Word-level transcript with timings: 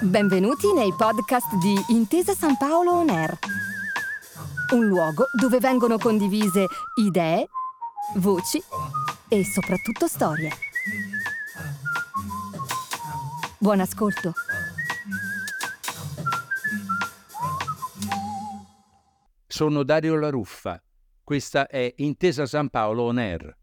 Benvenuti 0.00 0.72
nei 0.74 0.92
podcast 0.94 1.54
di 1.56 1.74
Intesa 1.88 2.34
San 2.34 2.58
Paolo 2.58 2.92
On 2.92 3.08
Air, 3.08 3.38
un 4.74 4.84
luogo 4.84 5.24
dove 5.40 5.58
vengono 5.58 5.96
condivise 5.96 6.66
idee, 7.00 7.48
voci 8.16 8.62
e 9.28 9.44
soprattutto 9.44 10.06
storie. 10.06 10.50
Buon 13.58 13.80
ascolto. 13.80 14.32
Sono 19.46 19.82
Dario 19.82 20.16
La 20.16 20.28
Ruffa. 20.28 20.82
Questa 21.22 21.66
è 21.68 21.90
Intesa 21.96 22.44
San 22.44 22.68
Paolo 22.68 23.04
On 23.04 23.16
Air. 23.18 23.56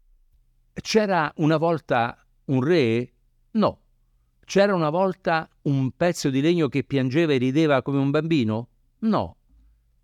C'era 0.72 1.30
una 1.36 1.58
volta 1.58 2.16
un 2.46 2.62
re? 2.62 3.12
No. 3.52 3.80
C'era 4.44 4.74
una 4.74 4.90
volta 4.90 5.48
un 5.62 5.90
pezzo 5.92 6.30
di 6.30 6.40
legno 6.40 6.68
che 6.68 6.84
piangeva 6.84 7.32
e 7.32 7.38
rideva 7.38 7.82
come 7.82 7.98
un 7.98 8.10
bambino? 8.10 8.68
No. 9.00 9.36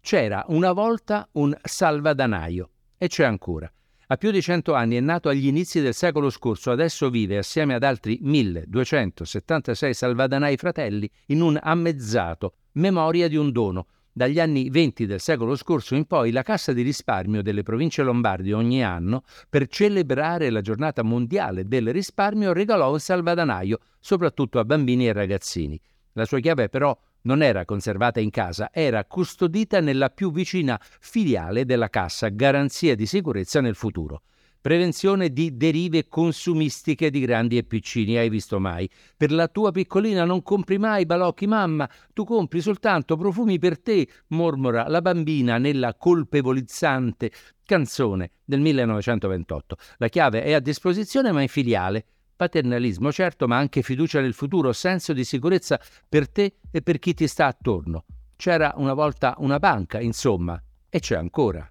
C'era 0.01 0.45
una 0.49 0.73
volta 0.73 1.29
un 1.33 1.57
salvadanaio. 1.63 2.71
E 2.97 3.09
c'è 3.09 3.25
ancora. 3.25 3.71
Ha 4.11 4.17
più 4.17 4.31
di 4.31 4.41
cento 4.41 4.73
anni, 4.73 4.97
è 4.97 5.01
nato 5.01 5.29
agli 5.29 5.47
inizi 5.47 5.83
del 5.83 5.93
secolo 5.93 6.31
scorso, 6.31 6.71
adesso 6.71 7.11
vive 7.11 7.37
assieme 7.37 7.75
ad 7.75 7.83
altri 7.83 8.19
1276 8.23 9.93
salvadanai 9.93 10.57
fratelli 10.57 11.11
in 11.27 11.43
un 11.43 11.59
ammezzato, 11.61 12.55
memoria 12.73 13.29
di 13.29 13.37
un 13.37 13.53
dono, 13.53 13.87
dagli 14.19 14.41
anni 14.41 14.69
20 14.69 15.07
del 15.07 15.21
secolo 15.21 15.55
scorso 15.55 15.95
in 15.95 16.05
poi 16.05 16.33
la 16.33 16.43
Cassa 16.43 16.73
di 16.73 16.83
risparmio 16.83 17.41
delle 17.41 17.63
province 17.63 18.03
lombardi 18.03 18.53
ogni 18.53 18.85
anno, 18.85 19.23
per 19.49 19.69
celebrare 19.69 20.51
la 20.51 20.61
giornata 20.61 21.05
mondiale 21.05 21.65
del 21.65 21.93
risparmio, 21.93 22.53
regalò 22.53 22.91
un 22.91 22.99
salvadanaio, 22.99 23.79
soprattutto 24.01 24.59
a 24.59 24.65
bambini 24.65 25.07
e 25.07 25.13
ragazzini. 25.13 25.81
La 26.15 26.25
sua 26.25 26.41
chiave 26.41 26.69
però 26.69 26.99
non 27.23 27.43
era 27.43 27.65
conservata 27.65 28.19
in 28.19 28.31
casa, 28.31 28.71
era 28.73 29.05
custodita 29.05 29.81
nella 29.81 30.11
più 30.11 30.33
vicina 30.33 30.81
filiale 30.99 31.65
della 31.65 31.89
Cassa, 31.89 32.29
garanzia 32.29 32.97
di 32.97 33.07
sicurezza 33.07 33.61
nel 33.61 33.77
futuro. 33.77 34.23
Prevenzione 34.61 35.33
di 35.33 35.57
derive 35.57 36.09
consumistiche 36.09 37.11
di 37.11 37.21
grandi 37.21 37.57
e 37.57 37.63
piccini, 37.63 38.17
hai 38.17 38.29
visto 38.29 38.59
mai? 38.59 38.91
Per 39.17 39.31
la 39.31 39.47
tua 39.47 39.71
piccolina 39.71 40.25
non 40.25 40.43
compri 40.43 40.79
mai 40.79 41.07
balocchi, 41.07 41.47
mamma, 41.47 41.89
tu 42.13 42.25
compri 42.25 42.61
soltanto 42.61 43.17
profumi 43.17 43.61
per 43.61 43.81
te, 43.81 44.09
mormora 44.29 44.89
la 44.89 45.01
bambina 45.01 45.59
nella 45.59 45.95
colpevolizzante 45.95 47.31
canzone 47.65 48.33
del 48.45 48.59
1928. 48.61 49.77
La 49.99 50.09
chiave 50.09 50.43
è 50.43 50.53
a 50.53 50.61
disposizione 50.61 51.31
ma 51.31 51.41
in 51.41 51.49
filiale. 51.49 52.05
Paternalismo 52.35 53.13
certo, 53.13 53.47
ma 53.47 53.59
anche 53.59 53.83
fiducia 53.83 54.21
nel 54.21 54.35
futuro, 54.35 54.73
senso 54.73 55.13
di 55.13 55.23
sicurezza 55.25 55.81
per 56.09 56.29
te 56.29 56.57
e 56.71 56.83
per 56.83 56.99
chi 56.99 57.15
ti 57.15 57.29
sta 57.29 57.47
attorno. 57.47 58.05
C'era 58.35 58.73
una 58.77 58.95
volta 58.95 59.35
una 59.39 59.59
banca, 59.61 60.01
insomma, 60.01 60.61
e 60.89 60.99
c'è 60.99 61.17
ancora. 61.17 61.69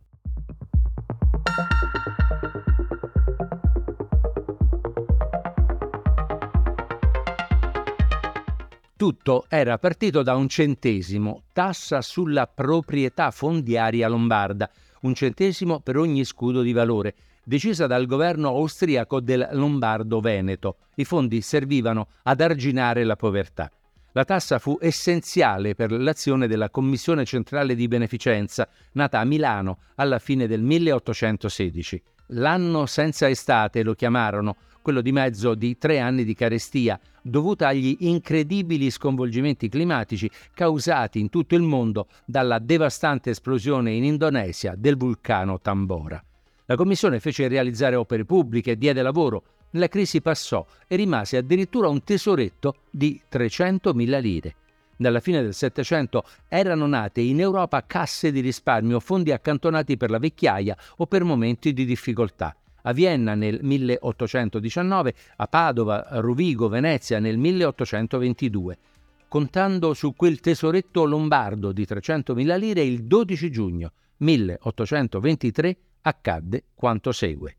Tutto 8.97 9.45
era 9.47 9.77
partito 9.77 10.23
da 10.23 10.35
un 10.35 10.49
centesimo, 10.49 11.43
tassa 11.53 12.01
sulla 12.01 12.47
proprietà 12.47 13.29
fondiaria 13.29 14.07
lombarda, 14.07 14.71
un 15.01 15.13
centesimo 15.13 15.81
per 15.81 15.97
ogni 15.97 16.25
scudo 16.25 16.63
di 16.63 16.73
valore, 16.73 17.13
decisa 17.43 17.85
dal 17.85 18.07
governo 18.07 18.47
austriaco 18.47 19.19
del 19.19 19.49
Lombardo-Veneto. 19.51 20.77
I 20.95 21.05
fondi 21.05 21.41
servivano 21.41 22.07
ad 22.23 22.41
arginare 22.41 23.03
la 23.03 23.15
povertà. 23.15 23.69
La 24.13 24.25
tassa 24.25 24.57
fu 24.57 24.79
essenziale 24.81 25.75
per 25.75 25.91
l'azione 25.91 26.47
della 26.47 26.71
Commissione 26.71 27.23
Centrale 27.23 27.75
di 27.75 27.87
Beneficenza, 27.87 28.67
nata 28.93 29.19
a 29.19 29.25
Milano 29.25 29.77
alla 29.97 30.17
fine 30.17 30.47
del 30.47 30.63
1816. 30.63 32.01
L'anno 32.31 32.87
senza 32.87 33.29
estate 33.29 33.83
lo 33.83 33.93
chiamarono, 33.93 34.55
quello 34.87 35.01
di 35.01 35.11
mezzo 35.11 35.53
di 35.53 35.77
tre 35.77 35.99
anni 35.99 36.23
di 36.23 36.33
carestia, 36.33 36.97
dovuta 37.21 37.67
agli 37.67 37.97
incredibili 37.99 38.89
sconvolgimenti 38.89 39.67
climatici 39.67 40.31
causati 40.53 41.19
in 41.19 41.29
tutto 41.29 41.55
il 41.55 41.61
mondo 41.61 42.07
dalla 42.23 42.57
devastante 42.57 43.31
esplosione 43.31 43.91
in 43.91 44.05
Indonesia 44.05 44.75
del 44.77 44.95
vulcano 44.95 45.59
Tambora. 45.59 46.23
La 46.67 46.75
Commissione 46.77 47.19
fece 47.19 47.49
realizzare 47.49 47.97
opere 47.97 48.23
pubbliche, 48.23 48.77
diede 48.77 49.01
lavoro, 49.01 49.43
la 49.71 49.89
crisi 49.89 50.21
passò 50.21 50.65
e 50.87 50.95
rimase 50.95 51.35
addirittura 51.35 51.89
un 51.89 52.01
tesoretto 52.01 52.83
di 52.89 53.19
300.000 53.29 54.21
lire. 54.21 54.55
Dalla 54.95 55.19
fine 55.19 55.41
del 55.41 55.53
Settecento 55.53 56.23
erano 56.47 56.87
nate 56.87 57.19
in 57.19 57.41
Europa 57.41 57.85
casse 57.85 58.31
di 58.31 58.39
risparmio, 58.39 59.01
fondi 59.01 59.33
accantonati 59.33 59.97
per 59.97 60.11
la 60.11 60.17
vecchiaia 60.17 60.77
o 60.95 61.07
per 61.07 61.25
momenti 61.25 61.73
di 61.73 61.83
difficoltà 61.83 62.55
a 62.87 62.93
Vienna 62.93 63.35
nel 63.35 63.59
1819, 63.61 65.13
a 65.37 65.47
Padova, 65.47 66.07
Rovigo, 66.21 66.69
Venezia 66.69 67.19
nel 67.19 67.37
1822. 67.37 68.77
Contando 69.27 69.93
su 69.93 70.15
quel 70.15 70.39
tesoretto 70.39 71.03
lombardo 71.03 71.73
di 71.73 71.83
300.000 71.83 72.57
lire, 72.57 72.81
il 72.81 73.03
12 73.03 73.51
giugno 73.51 73.91
1823 74.17 75.77
accadde 76.01 76.63
quanto 76.73 77.11
segue. 77.11 77.57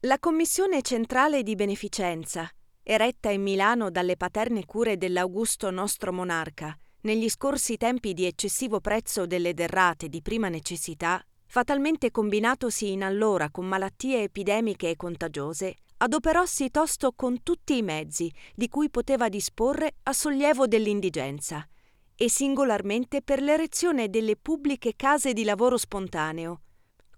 La 0.00 0.18
Commissione 0.18 0.82
Centrale 0.82 1.42
di 1.42 1.54
Beneficenza, 1.54 2.48
eretta 2.82 3.30
in 3.30 3.42
Milano 3.42 3.90
dalle 3.90 4.16
paterne 4.16 4.66
cure 4.66 4.98
dell'Augusto 4.98 5.70
nostro 5.70 6.12
monarca, 6.12 6.78
negli 7.00 7.28
scorsi 7.30 7.78
tempi 7.78 8.12
di 8.12 8.26
eccessivo 8.26 8.80
prezzo 8.80 9.26
delle 9.26 9.54
derrate 9.54 10.10
di 10.10 10.20
prima 10.20 10.50
necessità, 10.50 11.24
fatalmente 11.48 12.10
combinatosi 12.10 12.92
in 12.92 13.02
allora 13.02 13.50
con 13.50 13.66
malattie 13.66 14.22
epidemiche 14.22 14.90
e 14.90 14.96
contagiose, 14.96 15.76
adoperossi 15.96 16.70
tosto 16.70 17.12
con 17.12 17.42
tutti 17.42 17.78
i 17.78 17.82
mezzi 17.82 18.32
di 18.54 18.68
cui 18.68 18.90
poteva 18.90 19.28
disporre 19.28 19.96
a 20.04 20.12
sollievo 20.12 20.66
dell'indigenza, 20.66 21.66
e 22.14 22.28
singolarmente 22.28 23.22
per 23.22 23.40
l'erezione 23.40 24.10
delle 24.10 24.36
pubbliche 24.36 24.94
case 24.94 25.32
di 25.32 25.44
lavoro 25.44 25.76
spontaneo, 25.76 26.62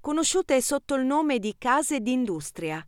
conosciute 0.01 0.63
sotto 0.63 0.95
il 0.95 1.05
nome 1.05 1.39
di 1.39 1.57
case 1.59 2.01
d'industria, 2.01 2.87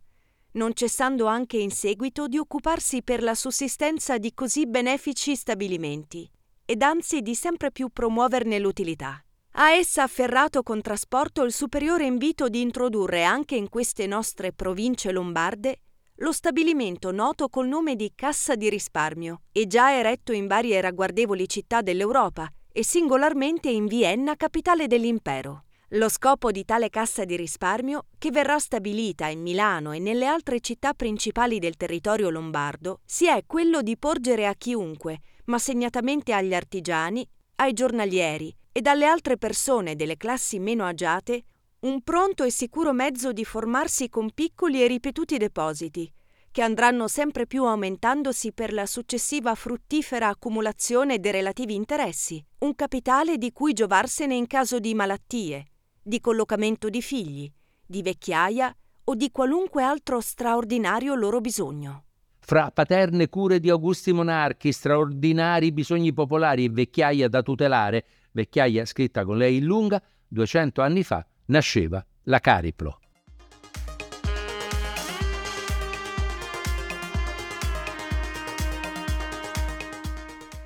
non 0.53 0.73
cessando 0.73 1.25
anche 1.25 1.57
in 1.57 1.71
seguito 1.71 2.27
di 2.27 2.37
occuparsi 2.37 3.03
per 3.03 3.21
la 3.21 3.35
sussistenza 3.35 4.17
di 4.17 4.33
così 4.33 4.65
benefici 4.65 5.35
stabilimenti, 5.35 6.29
ed 6.65 6.81
anzi 6.81 7.21
di 7.21 7.35
sempre 7.35 7.71
più 7.71 7.89
promuoverne 7.89 8.59
l'utilità. 8.59 9.22
Ha 9.55 9.73
essa 9.73 10.01
afferrato 10.01 10.63
con 10.63 10.81
trasporto 10.81 11.43
il 11.43 11.53
superiore 11.53 12.05
invito 12.05 12.49
di 12.49 12.61
introdurre 12.61 13.23
anche 13.23 13.55
in 13.55 13.69
queste 13.69 14.07
nostre 14.07 14.51
province 14.51 15.11
lombarde 15.11 15.81
lo 16.17 16.31
stabilimento 16.31 17.11
noto 17.11 17.49
col 17.49 17.67
nome 17.67 17.95
di 17.95 18.13
Cassa 18.15 18.55
di 18.55 18.67
risparmio 18.67 19.41
e 19.51 19.67
già 19.67 19.95
eretto 19.95 20.31
in 20.31 20.47
varie 20.47 20.81
ragguardevoli 20.81 21.47
città 21.47 21.81
dell'Europa 21.81 22.51
e 22.71 22.83
singolarmente 22.83 23.69
in 23.69 23.85
Vienna, 23.85 24.35
capitale 24.35 24.87
dell'impero. 24.87 25.65
Lo 25.89 26.09
scopo 26.09 26.49
di 26.49 26.65
tale 26.65 26.89
cassa 26.89 27.23
di 27.23 27.35
risparmio, 27.35 28.05
che 28.17 28.31
verrà 28.31 28.57
stabilita 28.57 29.27
in 29.27 29.41
Milano 29.41 29.91
e 29.91 29.99
nelle 29.99 30.25
altre 30.25 30.61
città 30.61 30.93
principali 30.93 31.59
del 31.59 31.77
territorio 31.77 32.31
lombardo, 32.31 33.01
si 33.05 33.27
è 33.27 33.43
quello 33.45 33.83
di 33.83 33.97
porgere 33.97 34.47
a 34.47 34.55
chiunque, 34.55 35.19
ma 35.45 35.59
segnatamente 35.59 36.33
agli 36.33 36.55
artigiani, 36.55 37.27
ai 37.57 37.73
giornalieri, 37.73 38.55
e 38.73 38.81
dalle 38.81 39.05
altre 39.05 39.37
persone 39.37 39.95
delle 39.95 40.17
classi 40.17 40.59
meno 40.59 40.83
agiate 40.83 41.43
un 41.83 42.01
pronto 42.01 42.43
e 42.43 42.49
sicuro 42.49 42.91
mezzo 42.91 43.31
di 43.31 43.45
formarsi 43.45 44.09
con 44.09 44.31
piccoli 44.33 44.81
e 44.81 44.87
ripetuti 44.87 45.37
depositi, 45.37 46.11
che 46.49 46.61
andranno 46.61 47.07
sempre 47.07 47.45
più 47.45 47.65
aumentandosi 47.65 48.53
per 48.53 48.71
la 48.71 48.85
successiva 48.85 49.53
fruttifera 49.53 50.29
accumulazione 50.29 51.19
dei 51.19 51.31
relativi 51.31 51.75
interessi, 51.75 52.43
un 52.59 52.73
capitale 52.73 53.37
di 53.37 53.51
cui 53.51 53.73
giovarsene 53.73 54.33
in 54.33 54.47
caso 54.47 54.79
di 54.79 54.93
malattie, 54.93 55.65
di 56.01 56.21
collocamento 56.21 56.89
di 56.89 57.01
figli, 57.01 57.51
di 57.85 58.01
vecchiaia 58.01 58.73
o 59.05 59.15
di 59.15 59.29
qualunque 59.29 59.83
altro 59.83 60.21
straordinario 60.21 61.15
loro 61.15 61.41
bisogno. 61.41 62.05
Fra 62.39 62.71
paterne 62.71 63.29
cure 63.29 63.59
di 63.59 63.69
augusti 63.69 64.13
monarchi, 64.13 64.71
straordinari 64.71 65.71
bisogni 65.71 66.13
popolari 66.13 66.65
e 66.65 66.69
vecchiaia 66.69 67.27
da 67.27 67.41
tutelare, 67.41 68.05
vecchiaia 68.33 68.83
scritta 68.85 69.23
con 69.23 69.37
lei 69.37 69.57
in 69.57 69.65
lunga, 69.65 70.01
200 70.27 70.81
anni 70.81 71.03
fa 71.03 71.25
nasceva 71.45 72.05
la 72.23 72.39
Cariplo. 72.39 72.97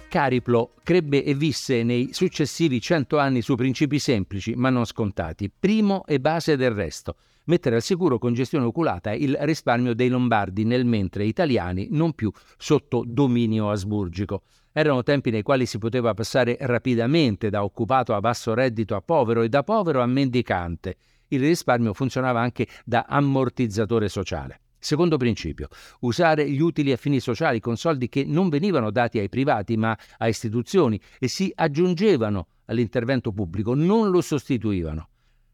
Cariplo 0.09 0.73
crebbe 0.83 1.23
e 1.23 1.35
visse 1.35 1.83
nei 1.83 2.09
successivi 2.13 2.79
cento 2.79 3.19
anni 3.19 3.41
su 3.41 3.55
principi 3.55 3.99
semplici 3.99 4.55
ma 4.55 4.69
non 4.69 4.85
scontati. 4.85 5.51
Primo 5.51 6.05
e 6.05 6.19
base 6.19 6.55
del 6.55 6.71
resto, 6.71 7.17
mettere 7.45 7.75
al 7.75 7.81
sicuro 7.81 8.17
con 8.17 8.33
gestione 8.33 8.65
oculata 8.65 9.13
il 9.13 9.37
risparmio 9.41 9.93
dei 9.93 10.07
lombardi 10.07 10.63
nel 10.63 10.85
mentre 10.85 11.25
italiani 11.25 11.89
non 11.91 12.13
più 12.13 12.31
sotto 12.57 13.03
dominio 13.05 13.69
asburgico. 13.69 14.43
Erano 14.77 15.01
tempi 15.01 15.31
nei 15.31 15.41
quali 15.41 15.65
si 15.65 15.79
poteva 15.79 16.13
passare 16.13 16.55
rapidamente 16.59 17.49
da 17.49 17.63
occupato 17.63 18.13
a 18.13 18.19
basso 18.19 18.53
reddito 18.53 18.95
a 18.95 19.01
povero 19.01 19.41
e 19.41 19.49
da 19.49 19.63
povero 19.63 20.03
a 20.03 20.05
mendicante. 20.05 20.97
Il 21.29 21.39
risparmio 21.39 21.95
funzionava 21.95 22.41
anche 22.41 22.67
da 22.85 23.07
ammortizzatore 23.09 24.07
sociale. 24.07 24.59
Secondo 24.77 25.17
principio, 25.17 25.69
usare 26.01 26.47
gli 26.47 26.61
utili 26.61 26.91
a 26.91 26.95
fini 26.95 27.19
sociali 27.19 27.59
con 27.59 27.75
soldi 27.75 28.07
che 28.07 28.23
non 28.23 28.49
venivano 28.49 28.91
dati 28.91 29.17
ai 29.17 29.29
privati 29.29 29.75
ma 29.77 29.97
a 30.19 30.27
istituzioni 30.27 31.01
e 31.17 31.27
si 31.27 31.51
aggiungevano 31.55 32.45
all'intervento 32.65 33.31
pubblico, 33.31 33.73
non 33.73 34.11
lo 34.11 34.21
sostituivano. 34.21 35.09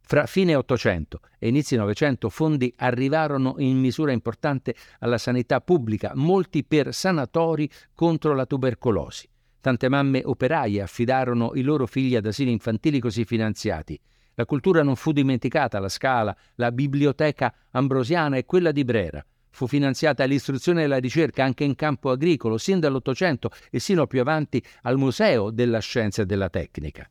Fra 0.05 0.25
fine 0.25 0.53
800 0.53 1.19
e 1.39 1.47
inizi 1.47 1.75
900 1.75 2.29
fondi 2.29 2.71
arrivarono 2.77 3.55
in 3.57 3.77
misura 3.79 4.11
importante 4.11 4.75
alla 4.99 5.17
sanità 5.17 5.61
pubblica, 5.61 6.11
molti 6.13 6.63
per 6.65 6.93
sanatori 6.93 7.69
contro 7.95 8.35
la 8.35 8.45
tubercolosi. 8.45 9.27
Tante 9.61 9.87
mamme 9.87 10.21
operaie 10.25 10.81
affidarono 10.81 11.51
i 11.55 11.61
loro 11.61 11.87
figli 11.87 12.17
ad 12.17 12.25
asili 12.25 12.51
infantili 12.51 12.99
così 12.99 13.23
finanziati. 13.23 13.99
La 14.35 14.45
cultura 14.45 14.83
non 14.83 14.97
fu 14.97 15.13
dimenticata, 15.13 15.79
la 15.79 15.89
Scala, 15.89 16.35
la 16.55 16.71
biblioteca 16.71 17.53
ambrosiana 17.71 18.35
e 18.35 18.45
quella 18.45 18.71
di 18.71 18.83
Brera. 18.83 19.25
Fu 19.51 19.67
finanziata 19.67 20.25
l'istruzione 20.25 20.83
e 20.83 20.87
la 20.87 20.97
ricerca 20.97 21.43
anche 21.43 21.63
in 21.63 21.75
campo 21.75 22.09
agricolo, 22.09 22.57
sin 22.57 22.79
dall'Ottocento 22.79 23.51
e 23.71 23.79
sino 23.79 24.05
più 24.05 24.19
avanti 24.19 24.61
al 24.81 24.97
Museo 24.97 25.49
della 25.49 25.79
Scienza 25.79 26.23
e 26.23 26.25
della 26.25 26.49
Tecnica. 26.49 27.07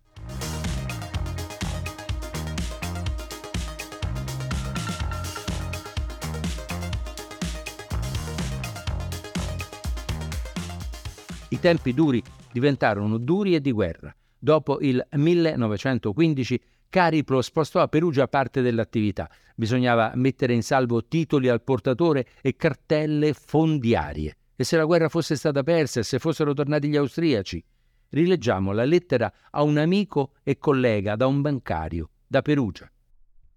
I 11.53 11.61
tempi 11.61 11.93
duri 11.93 12.23
diventarono 12.51 13.19
duri 13.19 13.55
e 13.55 13.61
di 13.61 13.73
guerra. 13.73 14.15
Dopo 14.39 14.81
il 14.81 15.07
1915 15.11 16.59
Cariplo 16.89 17.43
spostò 17.43 17.83
a 17.83 17.89
Perugia 17.89 18.27
parte 18.27 18.63
dell'attività. 18.63 19.31
Bisognava 19.55 20.13
mettere 20.15 20.55
in 20.55 20.63
salvo 20.63 21.05
titoli 21.05 21.49
al 21.49 21.63
portatore 21.63 22.27
e 22.41 22.57
cartelle 22.57 23.35
fondiarie. 23.35 24.37
E 24.57 24.65
se 24.65 24.79
la 24.79 24.87
guerra 24.87 25.11
fosse 25.11 25.37
stata 25.37 25.63
persa 25.63 26.01
e 26.01 26.05
se 26.05 26.19
fossero 26.19 26.55
tornati 26.55 26.89
gli 26.89 26.97
austriaci? 26.97 27.63
Rileggiamo 28.09 28.73
la 28.73 28.87
lettera 28.87 29.31
a 29.51 29.63
un 29.63 29.77
amico 29.77 30.37
e 30.43 30.57
collega 30.57 31.17
da 31.17 31.27
un 31.27 31.43
bancario, 31.43 32.09
da 32.27 32.41
Perugia. 32.41 32.91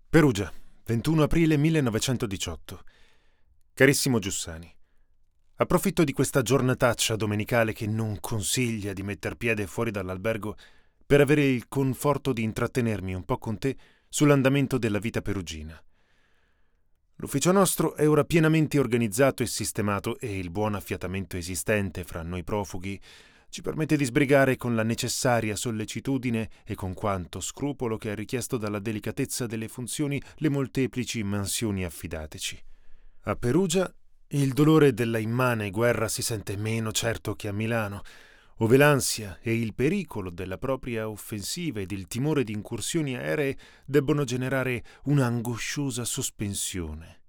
Perugia, 0.09 0.51
21 0.83 1.23
aprile 1.23 1.55
1918. 1.55 2.83
Carissimo 3.73 4.19
Giussani, 4.19 4.74
approfitto 5.57 6.03
di 6.03 6.11
questa 6.11 6.41
giornataccia 6.41 7.15
domenicale 7.15 7.71
che 7.71 7.87
non 7.87 8.19
consiglia 8.19 8.93
di 8.93 9.03
metter 9.03 9.35
piede 9.35 9.67
fuori 9.67 9.91
dall'albergo 9.91 10.55
per 11.05 11.21
avere 11.21 11.45
il 11.45 11.67
conforto 11.67 12.33
di 12.33 12.43
intrattenermi 12.43 13.13
un 13.13 13.23
po' 13.23 13.37
con 13.37 13.57
te 13.57 13.77
sull'andamento 14.09 14.77
della 14.77 14.99
vita 14.99 15.21
perugina. 15.21 15.81
L'ufficio 17.17 17.53
nostro 17.53 17.95
è 17.95 18.09
ora 18.09 18.25
pienamente 18.25 18.77
organizzato 18.77 19.43
e 19.43 19.47
sistemato 19.47 20.19
e 20.19 20.37
il 20.37 20.51
buon 20.51 20.75
affiatamento 20.75 21.37
esistente 21.37 22.03
fra 22.03 22.21
noi 22.21 22.43
profughi 22.43 22.99
ci 23.47 23.61
permette 23.61 23.95
di 23.95 24.03
sbrigare 24.03 24.57
con 24.57 24.75
la 24.75 24.83
necessaria 24.83 25.55
sollecitudine 25.55 26.49
e 26.65 26.75
con 26.75 26.93
quanto 26.93 27.39
scrupolo 27.39 27.97
che 27.97 28.11
è 28.11 28.15
richiesto 28.15 28.57
dalla 28.57 28.79
delicatezza 28.79 29.45
delle 29.45 29.69
funzioni 29.69 30.21
le 30.37 30.49
molteplici 30.49 31.23
mansioni 31.23 31.85
affidateci. 31.85 32.61
A 33.27 33.35
Perugia 33.37 33.89
il 34.29 34.53
dolore 34.53 34.93
della 34.93 35.19
immane 35.19 35.69
guerra 35.69 36.07
si 36.07 36.21
sente 36.21 36.57
meno 36.57 36.91
certo 36.91 37.35
che 37.35 37.47
a 37.47 37.51
Milano, 37.53 38.01
ove 38.59 38.77
l'ansia 38.77 39.37
e 39.41 39.53
il 39.53 39.73
pericolo 39.73 40.29
della 40.29 40.57
propria 40.57 41.09
offensiva 41.09 41.79
ed 41.79 41.91
il 41.91 42.07
timore 42.07 42.43
di 42.43 42.53
incursioni 42.53 43.15
aeree 43.15 43.57
debbono 43.85 44.23
generare 44.23 44.83
una 45.03 45.25
angosciosa 45.25 46.05
sospensione. 46.05 47.21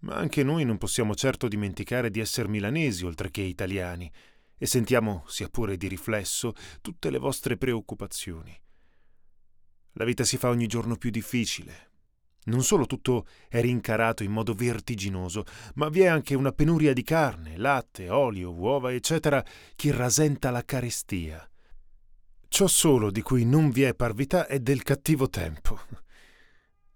Ma 0.00 0.14
anche 0.14 0.42
noi 0.42 0.64
non 0.64 0.78
possiamo 0.78 1.14
certo 1.14 1.48
dimenticare 1.48 2.10
di 2.10 2.20
essere 2.20 2.48
milanesi 2.48 3.04
oltre 3.04 3.30
che 3.30 3.40
italiani, 3.40 4.10
e 4.56 4.66
sentiamo, 4.66 5.24
sia 5.26 5.48
pure 5.48 5.76
di 5.76 5.88
riflesso, 5.88 6.54
tutte 6.80 7.10
le 7.10 7.18
vostre 7.18 7.56
preoccupazioni. 7.56 8.58
La 9.92 10.04
vita 10.04 10.24
si 10.24 10.36
fa 10.36 10.48
ogni 10.48 10.66
giorno 10.66 10.96
più 10.96 11.10
difficile, 11.10 11.90
non 12.44 12.62
solo 12.62 12.86
tutto 12.86 13.26
è 13.48 13.60
rincarato 13.60 14.22
in 14.22 14.32
modo 14.32 14.54
vertiginoso, 14.54 15.44
ma 15.74 15.88
vi 15.88 16.00
è 16.00 16.06
anche 16.06 16.34
una 16.34 16.52
penuria 16.52 16.92
di 16.92 17.02
carne, 17.02 17.56
latte, 17.56 18.10
olio, 18.10 18.52
uova, 18.52 18.92
eccetera, 18.92 19.44
che 19.74 19.92
rasenta 19.92 20.50
la 20.50 20.64
carestia. 20.64 21.48
Ciò 22.48 22.66
solo 22.66 23.10
di 23.10 23.22
cui 23.22 23.44
non 23.44 23.70
vi 23.70 23.82
è 23.82 23.94
parvità 23.94 24.46
è 24.46 24.60
del 24.60 24.82
cattivo 24.82 25.28
tempo. 25.28 25.80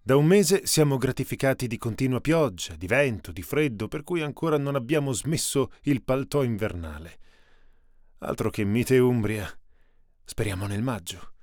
Da 0.01 0.17
un 0.17 0.25
mese 0.25 0.65
siamo 0.67 0.97
gratificati 0.97 1.67
di 1.67 1.77
continua 1.77 2.21
pioggia, 2.21 2.77
di 2.77 2.87
vento, 2.87 3.33
di 3.33 3.43
freddo, 3.43 3.89
per 3.89 4.05
cui 4.05 4.23
ancora 4.23 4.57
non 4.57 4.75
abbiamo 4.75 5.13
smesso 5.13 5.73
il 5.83 6.03
paltò 6.03 6.43
invernale. 6.43 7.19
Altro 8.19 8.51
che 8.51 8.65
mite 8.65 8.99
Umbria. 8.99 9.47
Speriamo 10.25 10.67
nel 10.67 10.83
maggio. 10.83 11.38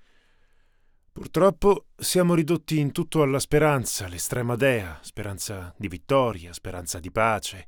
Purtroppo 1.25 1.87
siamo 1.95 2.35
ridotti 2.35 2.77
in 2.77 2.91
tutto 2.91 3.23
alla 3.23 3.39
speranza, 3.39 4.07
l'estrema 4.07 4.55
dea, 4.55 4.99
speranza 5.01 5.73
di 5.75 5.87
vittoria, 5.87 6.53
speranza 6.53 6.99
di 6.99 7.09
pace 7.09 7.67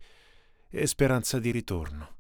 e 0.69 0.85
speranza 0.85 1.39
di 1.39 1.49
ritorno. 1.49 2.17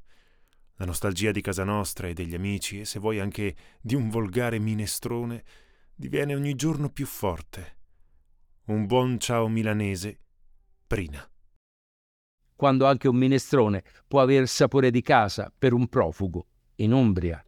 La 0.77 0.85
nostalgia 0.85 1.29
di 1.29 1.41
casa 1.41 1.63
nostra 1.63 2.07
e 2.07 2.15
degli 2.15 2.33
amici, 2.33 2.79
e 2.79 2.85
se 2.85 2.97
vuoi 2.97 3.19
anche 3.19 3.55
di 3.79 3.93
un 3.93 4.09
volgare 4.09 4.57
minestrone, 4.57 5.43
diviene 5.93 6.33
ogni 6.33 6.55
giorno 6.55 6.89
più 6.89 7.05
forte. 7.05 7.77
Un 8.65 8.87
buon 8.87 9.19
ciao 9.19 9.47
milanese, 9.47 10.19
Prina. 10.87 11.23
Quando 12.55 12.87
anche 12.87 13.07
un 13.07 13.15
minestrone 13.15 13.83
può 14.07 14.21
aver 14.21 14.47
sapore 14.47 14.89
di 14.89 15.03
casa 15.03 15.53
per 15.55 15.73
un 15.73 15.87
profugo 15.87 16.47
in 16.77 16.93
Umbria. 16.93 17.46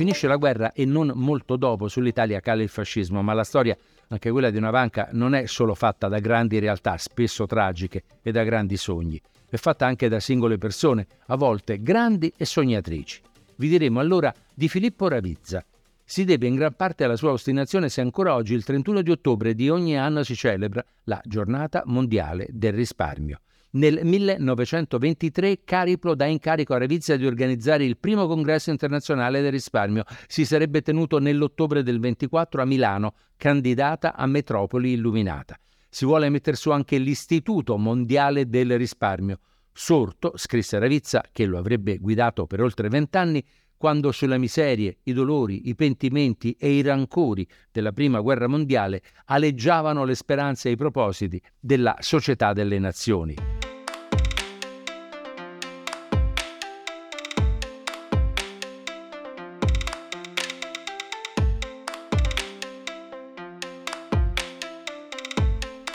Finisce 0.00 0.26
la 0.26 0.36
guerra 0.36 0.72
e 0.72 0.86
non 0.86 1.12
molto 1.14 1.56
dopo 1.56 1.86
sull'Italia 1.86 2.40
cala 2.40 2.62
il 2.62 2.70
fascismo, 2.70 3.20
ma 3.20 3.34
la 3.34 3.44
storia, 3.44 3.76
anche 4.08 4.30
quella 4.30 4.48
di 4.48 4.56
una 4.56 4.70
banca, 4.70 5.10
non 5.12 5.34
è 5.34 5.44
solo 5.44 5.74
fatta 5.74 6.08
da 6.08 6.20
grandi 6.20 6.58
realtà, 6.58 6.96
spesso 6.96 7.44
tragiche, 7.44 8.04
e 8.22 8.32
da 8.32 8.42
grandi 8.42 8.78
sogni. 8.78 9.20
È 9.46 9.56
fatta 9.56 9.84
anche 9.84 10.08
da 10.08 10.18
singole 10.18 10.56
persone, 10.56 11.06
a 11.26 11.36
volte 11.36 11.82
grandi 11.82 12.32
e 12.34 12.46
sognatrici. 12.46 13.20
Vi 13.56 13.68
diremo 13.68 14.00
allora 14.00 14.32
di 14.54 14.70
Filippo 14.70 15.06
Ravizza. 15.06 15.62
Si 16.02 16.24
deve 16.24 16.46
in 16.46 16.54
gran 16.54 16.72
parte 16.72 17.04
alla 17.04 17.16
sua 17.16 17.32
ostinazione 17.32 17.90
se 17.90 18.00
ancora 18.00 18.34
oggi, 18.34 18.54
il 18.54 18.64
31 18.64 19.02
di 19.02 19.10
ottobre 19.10 19.54
di 19.54 19.68
ogni 19.68 19.98
anno, 19.98 20.22
si 20.22 20.34
celebra 20.34 20.82
la 21.04 21.20
giornata 21.26 21.82
mondiale 21.84 22.46
del 22.48 22.72
risparmio. 22.72 23.40
Nel 23.72 24.00
1923 24.02 25.60
Cariplo 25.62 26.16
dà 26.16 26.24
incarico 26.24 26.74
a 26.74 26.78
Revizia 26.78 27.16
di 27.16 27.24
organizzare 27.24 27.84
il 27.84 27.98
primo 27.98 28.26
congresso 28.26 28.70
internazionale 28.70 29.42
del 29.42 29.52
risparmio. 29.52 30.02
Si 30.26 30.44
sarebbe 30.44 30.82
tenuto 30.82 31.20
nell'ottobre 31.20 31.84
del 31.84 32.00
24 32.00 32.62
a 32.62 32.64
Milano, 32.64 33.14
candidata 33.36 34.16
a 34.16 34.26
metropoli 34.26 34.92
illuminata. 34.92 35.56
Si 35.88 36.04
vuole 36.04 36.28
mettere 36.30 36.56
su 36.56 36.72
anche 36.72 36.98
l'Istituto 36.98 37.76
Mondiale 37.76 38.48
del 38.48 38.76
Risparmio. 38.76 39.38
Sorto, 39.72 40.32
scrisse 40.34 40.80
Ravizza, 40.80 41.22
che 41.30 41.46
lo 41.46 41.56
avrebbe 41.56 41.98
guidato 41.98 42.46
per 42.46 42.60
oltre 42.60 42.88
vent'anni, 42.88 43.44
quando 43.80 44.12
sulle 44.12 44.36
miserie, 44.36 44.98
i 45.04 45.14
dolori, 45.14 45.70
i 45.70 45.74
pentimenti 45.74 46.54
e 46.58 46.70
i 46.70 46.82
rancori 46.82 47.48
della 47.72 47.92
Prima 47.92 48.20
Guerra 48.20 48.46
Mondiale 48.46 49.00
aleggiavano 49.24 50.04
le 50.04 50.14
speranze 50.14 50.68
e 50.68 50.72
i 50.72 50.76
propositi 50.76 51.40
della 51.58 51.96
Società 52.00 52.52
delle 52.52 52.78
Nazioni. 52.78 53.34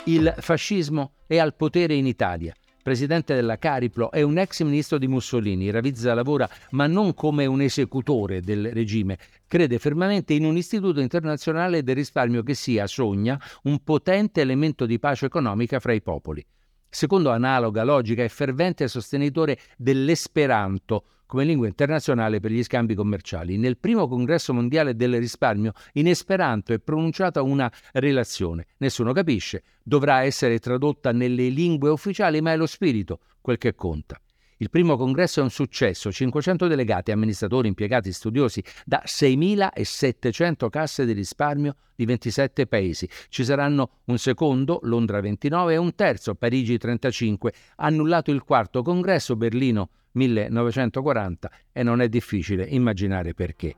il 0.08 0.32
fascismo 0.38 1.14
è 1.26 1.38
al 1.38 1.56
potere 1.56 1.94
in 1.94 2.06
Italia. 2.06 2.54
Presidente 2.86 3.34
della 3.34 3.58
Cariplo, 3.58 4.12
è 4.12 4.22
un 4.22 4.38
ex 4.38 4.62
ministro 4.62 4.96
di 4.96 5.08
Mussolini. 5.08 5.72
Ravizza 5.72 6.14
lavora, 6.14 6.48
ma 6.70 6.86
non 6.86 7.14
come 7.14 7.44
un 7.44 7.60
esecutore 7.60 8.42
del 8.42 8.70
regime. 8.72 9.18
Crede 9.48 9.80
fermamente 9.80 10.34
in 10.34 10.44
un 10.44 10.56
istituto 10.56 11.00
internazionale 11.00 11.82
del 11.82 11.96
risparmio 11.96 12.44
che 12.44 12.54
sia, 12.54 12.86
sogna, 12.86 13.40
un 13.64 13.82
potente 13.82 14.40
elemento 14.40 14.86
di 14.86 15.00
pace 15.00 15.26
economica 15.26 15.80
fra 15.80 15.94
i 15.94 16.00
popoli. 16.00 16.46
Secondo 16.88 17.30
analoga 17.30 17.82
logica 17.82 18.22
è 18.22 18.28
fervente 18.28 18.86
sostenitore 18.86 19.58
dell'esperanto, 19.76 21.06
come 21.26 21.44
lingua 21.44 21.66
internazionale 21.66 22.40
per 22.40 22.50
gli 22.50 22.62
scambi 22.62 22.94
commerciali. 22.94 23.58
Nel 23.58 23.78
primo 23.78 24.08
congresso 24.08 24.54
mondiale 24.54 24.94
del 24.96 25.18
risparmio 25.18 25.72
in 25.94 26.06
Esperanto 26.08 26.72
è 26.72 26.78
pronunciata 26.78 27.42
una 27.42 27.70
relazione. 27.92 28.66
Nessuno 28.78 29.12
capisce, 29.12 29.64
dovrà 29.82 30.22
essere 30.22 30.58
tradotta 30.58 31.12
nelle 31.12 31.48
lingue 31.48 31.90
ufficiali, 31.90 32.40
ma 32.40 32.52
è 32.52 32.56
lo 32.56 32.66
spirito 32.66 33.20
quel 33.40 33.58
che 33.58 33.74
conta. 33.74 34.20
Il 34.58 34.70
primo 34.70 34.96
congresso 34.96 35.40
è 35.40 35.42
un 35.42 35.50
successo, 35.50 36.10
500 36.10 36.66
delegati, 36.66 37.10
amministratori, 37.10 37.68
impiegati, 37.68 38.10
studiosi 38.10 38.64
da 38.86 39.02
6.700 39.04 40.70
casse 40.70 41.04
di 41.04 41.12
risparmio 41.12 41.76
di 41.94 42.06
27 42.06 42.66
paesi. 42.66 43.06
Ci 43.28 43.44
saranno 43.44 43.98
un 44.06 44.16
secondo, 44.16 44.78
Londra 44.84 45.20
29, 45.20 45.74
e 45.74 45.76
un 45.76 45.94
terzo, 45.94 46.34
Parigi 46.36 46.78
35. 46.78 47.52
Annullato 47.76 48.30
il 48.30 48.44
quarto 48.44 48.82
congresso, 48.82 49.36
Berlino 49.36 49.90
1940 50.16 51.50
e 51.72 51.82
non 51.82 52.00
è 52.00 52.08
difficile 52.08 52.64
immaginare 52.64 53.34
perché. 53.34 53.74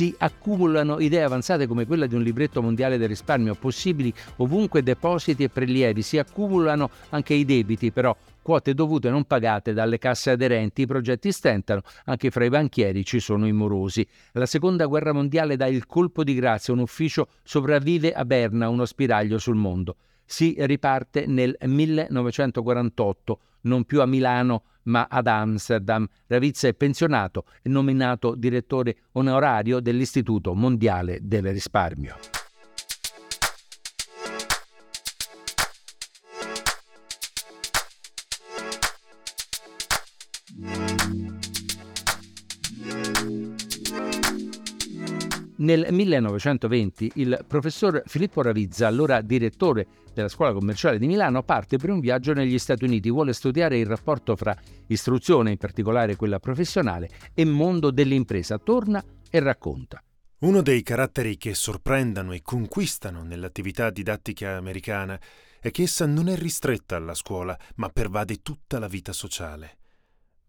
si 0.00 0.14
accumulano 0.16 0.98
idee 0.98 1.24
avanzate 1.24 1.66
come 1.66 1.84
quella 1.84 2.06
di 2.06 2.14
un 2.14 2.22
libretto 2.22 2.62
mondiale 2.62 2.96
del 2.96 3.08
risparmio, 3.08 3.54
possibili 3.54 4.10
ovunque 4.36 4.82
depositi 4.82 5.42
e 5.42 5.50
prelievi, 5.50 6.00
si 6.00 6.16
accumulano 6.16 6.88
anche 7.10 7.34
i 7.34 7.44
debiti 7.44 7.90
però 7.90 8.16
quote 8.50 8.74
dovute 8.74 9.10
non 9.10 9.26
pagate 9.26 9.72
dalle 9.72 9.98
casse 9.98 10.32
aderenti, 10.32 10.82
i 10.82 10.86
progetti 10.86 11.30
stentano, 11.30 11.82
anche 12.06 12.32
fra 12.32 12.44
i 12.44 12.48
banchieri 12.48 13.04
ci 13.04 13.20
sono 13.20 13.46
i 13.46 13.52
morosi. 13.52 14.04
La 14.32 14.44
seconda 14.44 14.86
guerra 14.86 15.12
mondiale 15.12 15.54
dà 15.54 15.68
il 15.68 15.86
colpo 15.86 16.24
di 16.24 16.34
grazia, 16.34 16.72
un 16.72 16.80
ufficio 16.80 17.28
sopravvive 17.44 18.12
a 18.12 18.24
Berna, 18.24 18.68
uno 18.68 18.86
spiraglio 18.86 19.38
sul 19.38 19.54
mondo. 19.54 19.98
Si 20.24 20.56
riparte 20.58 21.26
nel 21.26 21.56
1948, 21.64 23.40
non 23.62 23.84
più 23.84 24.00
a 24.00 24.06
Milano 24.06 24.64
ma 24.84 25.06
ad 25.08 25.28
Amsterdam. 25.28 26.04
Ravizza 26.26 26.66
è 26.66 26.74
pensionato 26.74 27.44
e 27.62 27.68
nominato 27.68 28.34
direttore 28.34 28.96
onorario 29.12 29.78
dell'Istituto 29.78 30.54
Mondiale 30.54 31.20
del 31.22 31.52
Risparmio. 31.52 32.16
Nel 45.60 45.88
1920 45.90 47.12
il 47.16 47.44
professor 47.46 48.02
Filippo 48.06 48.40
Ravizza, 48.40 48.86
allora 48.86 49.20
direttore 49.20 49.86
della 50.14 50.28
Scuola 50.28 50.54
Commerciale 50.54 50.98
di 50.98 51.06
Milano, 51.06 51.42
parte 51.42 51.76
per 51.76 51.90
un 51.90 52.00
viaggio 52.00 52.32
negli 52.32 52.58
Stati 52.58 52.84
Uniti. 52.84 53.10
Vuole 53.10 53.34
studiare 53.34 53.78
il 53.78 53.84
rapporto 53.84 54.36
fra 54.36 54.56
istruzione, 54.86 55.50
in 55.50 55.58
particolare 55.58 56.16
quella 56.16 56.38
professionale, 56.38 57.10
e 57.34 57.44
mondo 57.44 57.90
dell'impresa. 57.90 58.56
Torna 58.56 59.04
e 59.28 59.38
racconta. 59.38 60.02
Uno 60.38 60.62
dei 60.62 60.82
caratteri 60.82 61.36
che 61.36 61.52
sorprendono 61.52 62.32
e 62.32 62.40
conquistano 62.40 63.22
nell'attività 63.22 63.90
didattica 63.90 64.56
americana 64.56 65.20
è 65.60 65.70
che 65.70 65.82
essa 65.82 66.06
non 66.06 66.28
è 66.28 66.36
ristretta 66.36 66.96
alla 66.96 67.12
scuola, 67.12 67.54
ma 67.74 67.90
pervade 67.90 68.40
tutta 68.40 68.78
la 68.78 68.88
vita 68.88 69.12
sociale. 69.12 69.79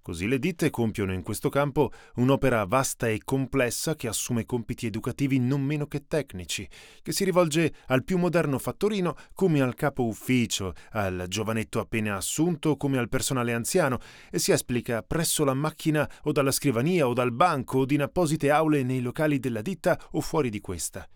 Così 0.04 0.28
le 0.28 0.40
ditte 0.40 0.72
compiono 0.72 1.14
in 1.14 1.22
questo 1.22 1.50
campo 1.50 1.92
un'opera 2.16 2.66
vasta 2.66 3.08
e 3.08 3.22
complessa 3.24 3.96
che 3.96 4.08
assume 4.08 4.48
compiti 4.48 4.88
educativi 4.88 5.38
non 5.38 5.62
meno 5.62 5.86
che 5.86 6.08
tecnici, 6.08 6.68
che 7.04 7.12
si 7.12 7.24
rivolge 7.24 7.72
al 7.86 8.04
più 8.04 8.18
moderno 8.18 8.58
fattorino 8.58 9.16
come 9.36 9.62
al 9.62 9.76
capo 9.76 10.04
ufficio, 10.06 10.74
al 10.94 11.26
giovanetto 11.28 11.80
appena 11.80 12.16
assunto 12.16 12.78
come 12.78 12.98
al 12.98 13.10
personale 13.10 13.54
anziano 13.54 14.00
e 14.32 14.40
si 14.40 14.52
esplica 14.52 15.04
presso 15.04 15.44
la 15.44 15.54
macchina 15.54 16.10
o 16.24 16.32
dalla 16.32 16.52
scrivania 16.52 17.08
o 17.08 17.14
dal 17.14 17.32
banco 17.32 17.80
o 17.82 17.86
in 17.88 18.02
apposite 18.02 18.50
aule 18.50 18.82
nei 18.82 19.02
locali 19.02 19.40
della 19.40 19.62
ditta 19.62 20.00
o 20.14 20.22
fuori 20.22 20.50
di 20.50 20.62
questa. 20.62 21.08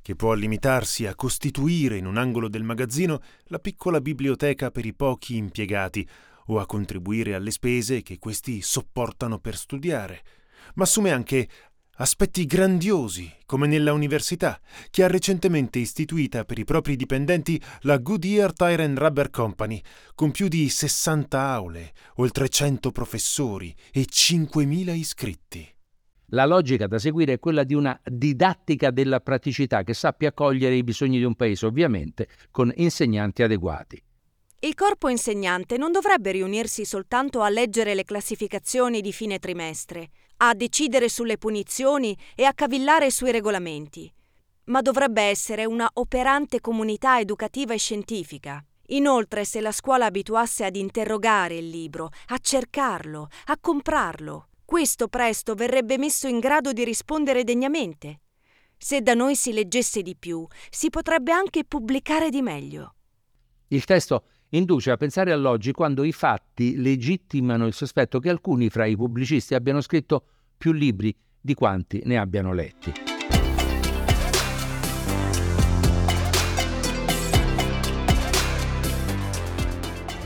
Che 0.00 0.14
può 0.14 0.32
limitarsi 0.34 1.06
a 1.06 1.16
costituire 1.16 1.96
in 1.96 2.06
un 2.06 2.16
angolo 2.16 2.48
del 2.48 2.62
magazzino 2.62 3.20
la 3.46 3.58
piccola 3.58 4.00
biblioteca 4.00 4.70
per 4.70 4.86
i 4.86 4.94
pochi 4.94 5.36
impiegati, 5.36 6.08
o 6.48 6.58
a 6.58 6.66
contribuire 6.66 7.34
alle 7.34 7.50
spese 7.50 8.02
che 8.02 8.18
questi 8.18 8.60
sopportano 8.60 9.38
per 9.38 9.56
studiare, 9.56 10.22
ma 10.74 10.84
assume 10.84 11.10
anche 11.10 11.48
aspetti 12.00 12.46
grandiosi, 12.46 13.30
come 13.44 13.66
nella 13.66 13.92
università, 13.92 14.60
che 14.90 15.02
ha 15.02 15.08
recentemente 15.08 15.78
istituita 15.78 16.44
per 16.44 16.58
i 16.58 16.64
propri 16.64 16.96
dipendenti 16.96 17.60
la 17.80 17.98
Goodyear 17.98 18.52
Tire 18.52 18.84
and 18.84 18.98
Rubber 18.98 19.30
Company, 19.30 19.80
con 20.14 20.30
più 20.30 20.48
di 20.48 20.68
60 20.68 21.40
aule, 21.40 21.92
oltre 22.16 22.48
100 22.48 22.92
professori 22.92 23.74
e 23.92 24.02
5.000 24.02 24.94
iscritti. 24.94 25.68
La 26.32 26.44
logica 26.44 26.86
da 26.86 26.98
seguire 26.98 27.34
è 27.34 27.38
quella 27.38 27.64
di 27.64 27.74
una 27.74 27.98
didattica 28.04 28.90
della 28.90 29.20
praticità 29.20 29.82
che 29.82 29.94
sappia 29.94 30.32
cogliere 30.32 30.76
i 30.76 30.84
bisogni 30.84 31.18
di 31.18 31.24
un 31.24 31.34
paese, 31.34 31.66
ovviamente 31.66 32.28
con 32.50 32.70
insegnanti 32.76 33.42
adeguati. 33.42 34.00
Il 34.60 34.74
corpo 34.74 35.08
insegnante 35.08 35.76
non 35.76 35.92
dovrebbe 35.92 36.32
riunirsi 36.32 36.84
soltanto 36.84 37.42
a 37.42 37.48
leggere 37.48 37.94
le 37.94 38.02
classificazioni 38.02 39.00
di 39.00 39.12
fine 39.12 39.38
trimestre, 39.38 40.10
a 40.38 40.52
decidere 40.52 41.08
sulle 41.08 41.38
punizioni 41.38 42.18
e 42.34 42.42
a 42.42 42.52
cavillare 42.52 43.12
sui 43.12 43.30
regolamenti, 43.30 44.12
ma 44.64 44.82
dovrebbe 44.82 45.22
essere 45.22 45.64
una 45.64 45.88
operante 45.92 46.60
comunità 46.60 47.20
educativa 47.20 47.72
e 47.72 47.78
scientifica. 47.78 48.60
Inoltre, 48.88 49.44
se 49.44 49.60
la 49.60 49.70
scuola 49.70 50.06
abituasse 50.06 50.64
ad 50.64 50.74
interrogare 50.74 51.54
il 51.54 51.68
libro, 51.68 52.10
a 52.26 52.38
cercarlo, 52.38 53.28
a 53.44 53.58
comprarlo, 53.60 54.48
questo 54.64 55.06
presto 55.06 55.54
verrebbe 55.54 55.98
messo 55.98 56.26
in 56.26 56.40
grado 56.40 56.72
di 56.72 56.82
rispondere 56.82 57.44
degnamente. 57.44 58.22
Se 58.76 59.02
da 59.02 59.14
noi 59.14 59.36
si 59.36 59.52
leggesse 59.52 60.02
di 60.02 60.16
più, 60.16 60.44
si 60.68 60.90
potrebbe 60.90 61.30
anche 61.30 61.64
pubblicare 61.64 62.28
di 62.28 62.42
meglio. 62.42 62.94
Il 63.68 63.84
testo 63.84 64.24
induce 64.50 64.90
a 64.90 64.96
pensare 64.96 65.32
all'oggi 65.32 65.72
quando 65.72 66.04
i 66.04 66.12
fatti 66.12 66.76
legittimano 66.76 67.66
il 67.66 67.74
sospetto 67.74 68.18
che 68.18 68.30
alcuni 68.30 68.70
fra 68.70 68.86
i 68.86 68.96
pubblicisti 68.96 69.54
abbiano 69.54 69.80
scritto 69.80 70.24
più 70.56 70.72
libri 70.72 71.14
di 71.40 71.54
quanti 71.54 72.02
ne 72.04 72.18
abbiano 72.18 72.52
letti. 72.52 73.07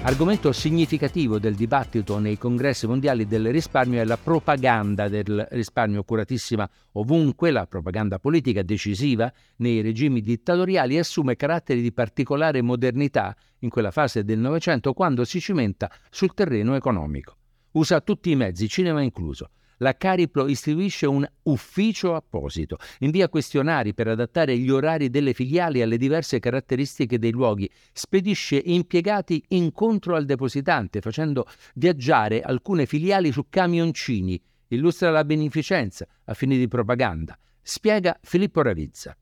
Argomento 0.04 0.50
significativo 0.50 1.38
del 1.38 1.54
dibattito 1.54 2.18
nei 2.18 2.36
congressi 2.36 2.88
mondiali 2.88 3.24
del 3.24 3.52
risparmio 3.52 4.00
è 4.00 4.04
la 4.04 4.16
propaganda 4.16 5.06
del 5.06 5.46
risparmio 5.52 6.02
curatissima 6.02 6.68
ovunque, 6.94 7.52
la 7.52 7.68
propaganda 7.68 8.18
politica 8.18 8.62
decisiva 8.62 9.32
nei 9.58 9.80
regimi 9.80 10.20
dittatoriali 10.20 10.98
assume 10.98 11.36
caratteri 11.36 11.80
di 11.80 11.92
particolare 11.92 12.62
modernità 12.62 13.32
in 13.60 13.70
quella 13.70 13.92
fase 13.92 14.24
del 14.24 14.40
Novecento 14.40 14.92
quando 14.92 15.24
si 15.24 15.38
cimenta 15.38 15.88
sul 16.10 16.34
terreno 16.34 16.74
economico. 16.74 17.36
Usa 17.74 18.00
tutti 18.00 18.32
i 18.32 18.36
mezzi, 18.36 18.68
cinema 18.68 19.02
incluso 19.02 19.50
la 19.82 19.96
Cariplo 19.96 20.46
istituisce 20.46 21.06
un 21.06 21.28
ufficio 21.42 22.14
apposito, 22.14 22.78
invia 23.00 23.28
questionari 23.28 23.92
per 23.92 24.08
adattare 24.08 24.56
gli 24.56 24.70
orari 24.70 25.10
delle 25.10 25.34
filiali 25.34 25.82
alle 25.82 25.98
diverse 25.98 26.38
caratteristiche 26.38 27.18
dei 27.18 27.32
luoghi, 27.32 27.68
spedisce 27.92 28.62
impiegati 28.64 29.44
incontro 29.48 30.14
al 30.14 30.24
depositante, 30.24 31.00
facendo 31.00 31.46
viaggiare 31.74 32.40
alcune 32.40 32.86
filiali 32.86 33.32
su 33.32 33.46
camioncini, 33.48 34.40
illustra 34.68 35.10
la 35.10 35.24
beneficenza 35.24 36.06
a 36.24 36.34
fini 36.34 36.56
di 36.56 36.68
propaganda. 36.68 37.36
Spiega 37.60 38.18
Filippo 38.22 38.62
Ravizza. 38.62 39.16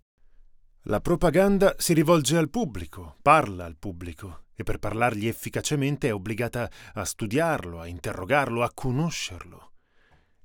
La 0.84 1.00
propaganda 1.00 1.74
si 1.78 1.94
rivolge 1.94 2.36
al 2.36 2.50
pubblico, 2.50 3.16
parla 3.22 3.64
al 3.64 3.76
pubblico 3.78 4.44
e 4.54 4.62
per 4.62 4.78
parlargli 4.78 5.26
efficacemente 5.26 6.08
è 6.08 6.14
obbligata 6.14 6.70
a 6.94 7.04
studiarlo, 7.04 7.80
a 7.80 7.86
interrogarlo, 7.86 8.62
a 8.62 8.70
conoscerlo. 8.74 9.69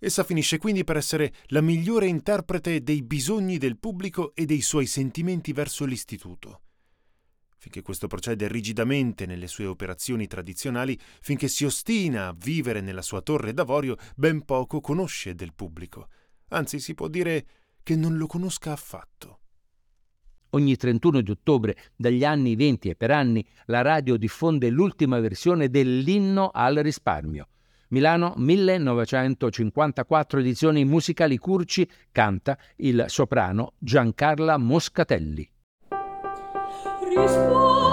Essa 0.06 0.24
finisce 0.24 0.60
quindi 0.60 0.84
per 0.84 0.98
essere 0.98 1.34
la 1.48 1.62
migliore 1.62 2.06
interprete 2.06 2.84
dei 2.84 3.02
bisogni 3.02 3.58
del 3.58 3.80
pubblico 3.80 4.36
e 4.36 4.46
dei 4.46 4.62
suoi 4.62 4.86
sentimenti 4.86 5.52
verso 5.52 5.84
l'istituto. 5.84 6.62
Finché 7.58 7.82
questo 7.82 8.06
procede 8.06 8.48
rigidamente 8.48 9.26
nelle 9.26 9.48
sue 9.48 9.66
operazioni 9.66 10.28
tradizionali, 10.28 10.96
finché 11.22 11.48
si 11.48 11.66
ostina 11.66 12.28
a 12.28 12.36
vivere 12.38 12.82
nella 12.82 13.02
sua 13.02 13.24
torre 13.24 13.52
d'avorio, 13.52 13.98
ben 14.16 14.46
poco 14.46 14.80
conosce 14.80 15.34
del 15.34 15.56
pubblico. 15.56 16.10
anzi 16.50 16.80
si 16.80 16.94
può 16.94 17.08
dire 17.08 17.48
che 17.82 17.96
non 17.96 18.16
lo 18.16 18.28
conosca 18.28 18.74
affatto. 18.74 19.40
Ogni 20.52 20.76
31 20.76 21.22
di 21.22 21.32
ottobre, 21.32 21.76
dagli 21.96 22.24
anni 22.24 22.56
20 22.56 22.90
e 22.90 22.96
per 22.96 23.10
anni, 23.10 23.44
la 23.66 23.82
radio 23.82 24.18
diffonde 24.18 24.70
l'ultima 24.70 25.20
versione 25.20 25.68
dell'inno 25.68 26.52
al 26.54 26.76
risparmio. 26.76 27.48
Milano 27.96 28.34
1954 28.36 30.42
edizioni 30.42 30.84
musicali 30.84 31.38
Curci 31.38 31.90
canta 32.12 32.58
il 32.78 33.06
soprano 33.08 33.76
Giancarla 33.78 34.58
Moscatelli. 34.58 35.50
Risparmio. 37.08 37.85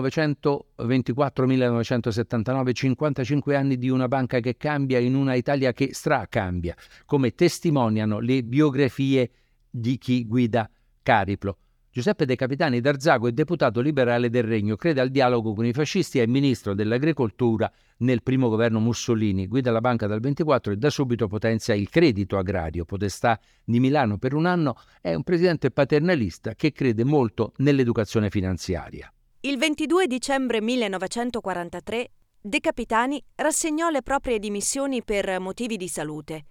1924-1979, 0.00 2.72
55 2.72 3.56
anni 3.56 3.76
di 3.76 3.88
una 3.88 4.08
banca 4.08 4.40
che 4.40 4.56
cambia 4.56 4.98
in 4.98 5.14
una 5.14 5.34
Italia 5.34 5.72
che 5.72 5.90
stracambia, 5.92 6.74
come 7.04 7.34
testimoniano 7.34 8.18
le 8.18 8.42
biografie 8.42 9.30
di 9.70 9.98
chi 9.98 10.26
guida 10.26 10.68
Cariplo. 11.02 11.58
Giuseppe 11.92 12.24
De 12.24 12.36
Capitani 12.36 12.80
d'Arzago 12.80 13.26
è 13.26 13.32
deputato 13.32 13.80
liberale 13.80 14.30
del 14.30 14.44
Regno, 14.44 14.76
crede 14.76 15.00
al 15.00 15.10
dialogo 15.10 15.54
con 15.54 15.66
i 15.66 15.72
fascisti 15.72 16.20
e 16.20 16.22
è 16.22 16.26
ministro 16.26 16.72
dell'agricoltura 16.72 17.70
nel 17.98 18.22
primo 18.22 18.48
governo 18.48 18.78
Mussolini, 18.78 19.48
guida 19.48 19.72
la 19.72 19.80
banca 19.80 20.06
dal 20.06 20.20
24 20.20 20.72
e 20.72 20.76
da 20.76 20.88
subito 20.88 21.26
potenzia 21.26 21.74
il 21.74 21.88
credito 21.88 22.38
agrario, 22.38 22.84
potestà 22.84 23.40
di 23.64 23.80
Milano 23.80 24.18
per 24.18 24.34
un 24.34 24.46
anno, 24.46 24.76
è 25.00 25.14
un 25.14 25.24
presidente 25.24 25.72
paternalista 25.72 26.54
che 26.54 26.70
crede 26.70 27.02
molto 27.02 27.54
nell'educazione 27.56 28.30
finanziaria. 28.30 29.12
Il 29.42 29.56
22 29.56 30.06
dicembre 30.06 30.60
1943 30.60 32.10
De 32.42 32.60
Capitani 32.60 33.24
rassegnò 33.36 33.88
le 33.88 34.02
proprie 34.02 34.38
dimissioni 34.38 35.02
per 35.02 35.40
motivi 35.40 35.78
di 35.78 35.88
salute, 35.88 36.44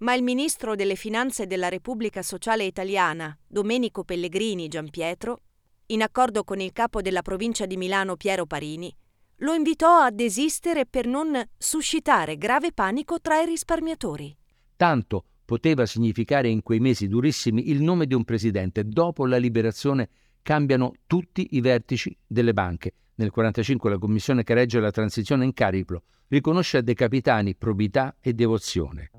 ma 0.00 0.12
il 0.12 0.22
ministro 0.22 0.74
delle 0.74 0.94
Finanze 0.94 1.46
della 1.46 1.70
Repubblica 1.70 2.20
Sociale 2.20 2.64
Italiana, 2.64 3.34
Domenico 3.46 4.04
Pellegrini 4.04 4.68
Giampietro, 4.68 5.40
in 5.86 6.02
accordo 6.02 6.44
con 6.44 6.60
il 6.60 6.72
capo 6.72 7.00
della 7.00 7.22
provincia 7.22 7.64
di 7.64 7.78
Milano 7.78 8.14
Piero 8.16 8.44
Parini, 8.44 8.94
lo 9.36 9.54
invitò 9.54 10.00
a 10.00 10.10
desistere 10.10 10.84
per 10.84 11.06
non 11.06 11.42
suscitare 11.56 12.36
grave 12.36 12.72
panico 12.72 13.22
tra 13.22 13.40
i 13.40 13.46
risparmiatori. 13.46 14.36
Tanto 14.76 15.24
poteva 15.46 15.86
significare 15.86 16.50
in 16.50 16.62
quei 16.62 16.80
mesi 16.80 17.08
durissimi 17.08 17.70
il 17.70 17.80
nome 17.80 18.06
di 18.06 18.12
un 18.12 18.24
presidente 18.24 18.84
dopo 18.84 19.24
la 19.24 19.38
liberazione 19.38 20.10
cambiano 20.44 20.92
tutti 21.06 21.48
i 21.52 21.60
vertici 21.62 22.14
delle 22.26 22.52
banche. 22.52 22.92
Nel 23.16 23.32
1945 23.34 23.90
la 23.90 23.98
commissione 23.98 24.42
che 24.44 24.54
regge 24.54 24.78
la 24.78 24.90
transizione 24.90 25.44
in 25.44 25.54
Cariplo 25.54 26.02
riconosce 26.28 26.78
a 26.78 26.80
De 26.82 26.94
Capitani 26.94 27.56
probità 27.56 28.14
e 28.20 28.34
devozione. 28.34 29.10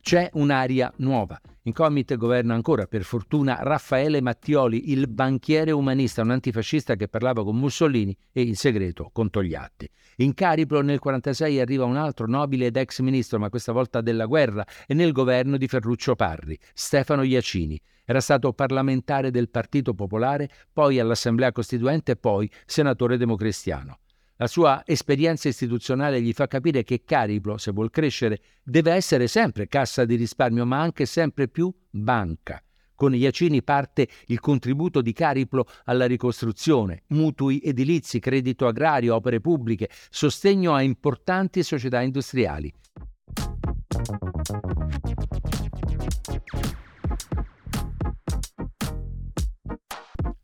C'è 0.00 0.30
un'aria 0.34 0.92
nuova. 0.98 1.40
In 1.66 1.72
Comit 1.72 2.14
governa 2.16 2.52
ancora, 2.52 2.84
per 2.86 3.04
fortuna, 3.04 3.56
Raffaele 3.62 4.20
Mattioli, 4.20 4.90
il 4.90 5.08
banchiere 5.08 5.70
umanista, 5.70 6.20
un 6.20 6.32
antifascista 6.32 6.94
che 6.94 7.08
parlava 7.08 7.42
con 7.42 7.56
Mussolini 7.56 8.14
e 8.32 8.42
in 8.42 8.54
segreto 8.54 9.08
con 9.10 9.30
Togliatti. 9.30 9.88
In 10.16 10.34
Cariplo 10.34 10.82
nel 10.82 11.00
1946 11.00 11.60
arriva 11.60 11.86
un 11.86 11.96
altro 11.96 12.26
nobile 12.26 12.66
ed 12.66 12.76
ex 12.76 13.00
ministro, 13.00 13.38
ma 13.38 13.48
questa 13.48 13.72
volta 13.72 14.02
della 14.02 14.26
guerra, 14.26 14.62
e 14.86 14.92
nel 14.92 15.12
governo 15.12 15.56
di 15.56 15.66
Ferruccio 15.66 16.14
Parri, 16.14 16.58
Stefano 16.74 17.22
Iacini. 17.22 17.80
Era 18.04 18.20
stato 18.20 18.52
parlamentare 18.52 19.30
del 19.30 19.48
Partito 19.48 19.94
Popolare, 19.94 20.50
poi 20.70 20.98
all'Assemblea 20.98 21.50
Costituente, 21.50 22.16
poi 22.16 22.50
senatore 22.66 23.16
democristiano. 23.16 24.00
La 24.38 24.48
sua 24.48 24.82
esperienza 24.84 25.46
istituzionale 25.46 26.20
gli 26.20 26.32
fa 26.32 26.48
capire 26.48 26.82
che 26.82 27.04
Cariplo, 27.04 27.56
se 27.56 27.70
vuol 27.70 27.90
crescere, 27.90 28.40
deve 28.64 28.90
essere 28.92 29.28
sempre 29.28 29.68
cassa 29.68 30.04
di 30.04 30.16
risparmio, 30.16 30.66
ma 30.66 30.80
anche 30.80 31.06
sempre 31.06 31.46
più 31.46 31.72
banca. 31.88 32.60
Con 32.96 33.14
Iacini 33.14 33.62
parte 33.62 34.08
il 34.26 34.40
contributo 34.40 35.02
di 35.02 35.12
Cariplo 35.12 35.66
alla 35.84 36.06
ricostruzione, 36.06 37.04
mutui 37.08 37.60
edilizi, 37.62 38.18
credito 38.18 38.66
agrario, 38.66 39.14
opere 39.14 39.40
pubbliche, 39.40 39.88
sostegno 40.10 40.74
a 40.74 40.82
importanti 40.82 41.62
società 41.62 42.00
industriali. 42.00 42.72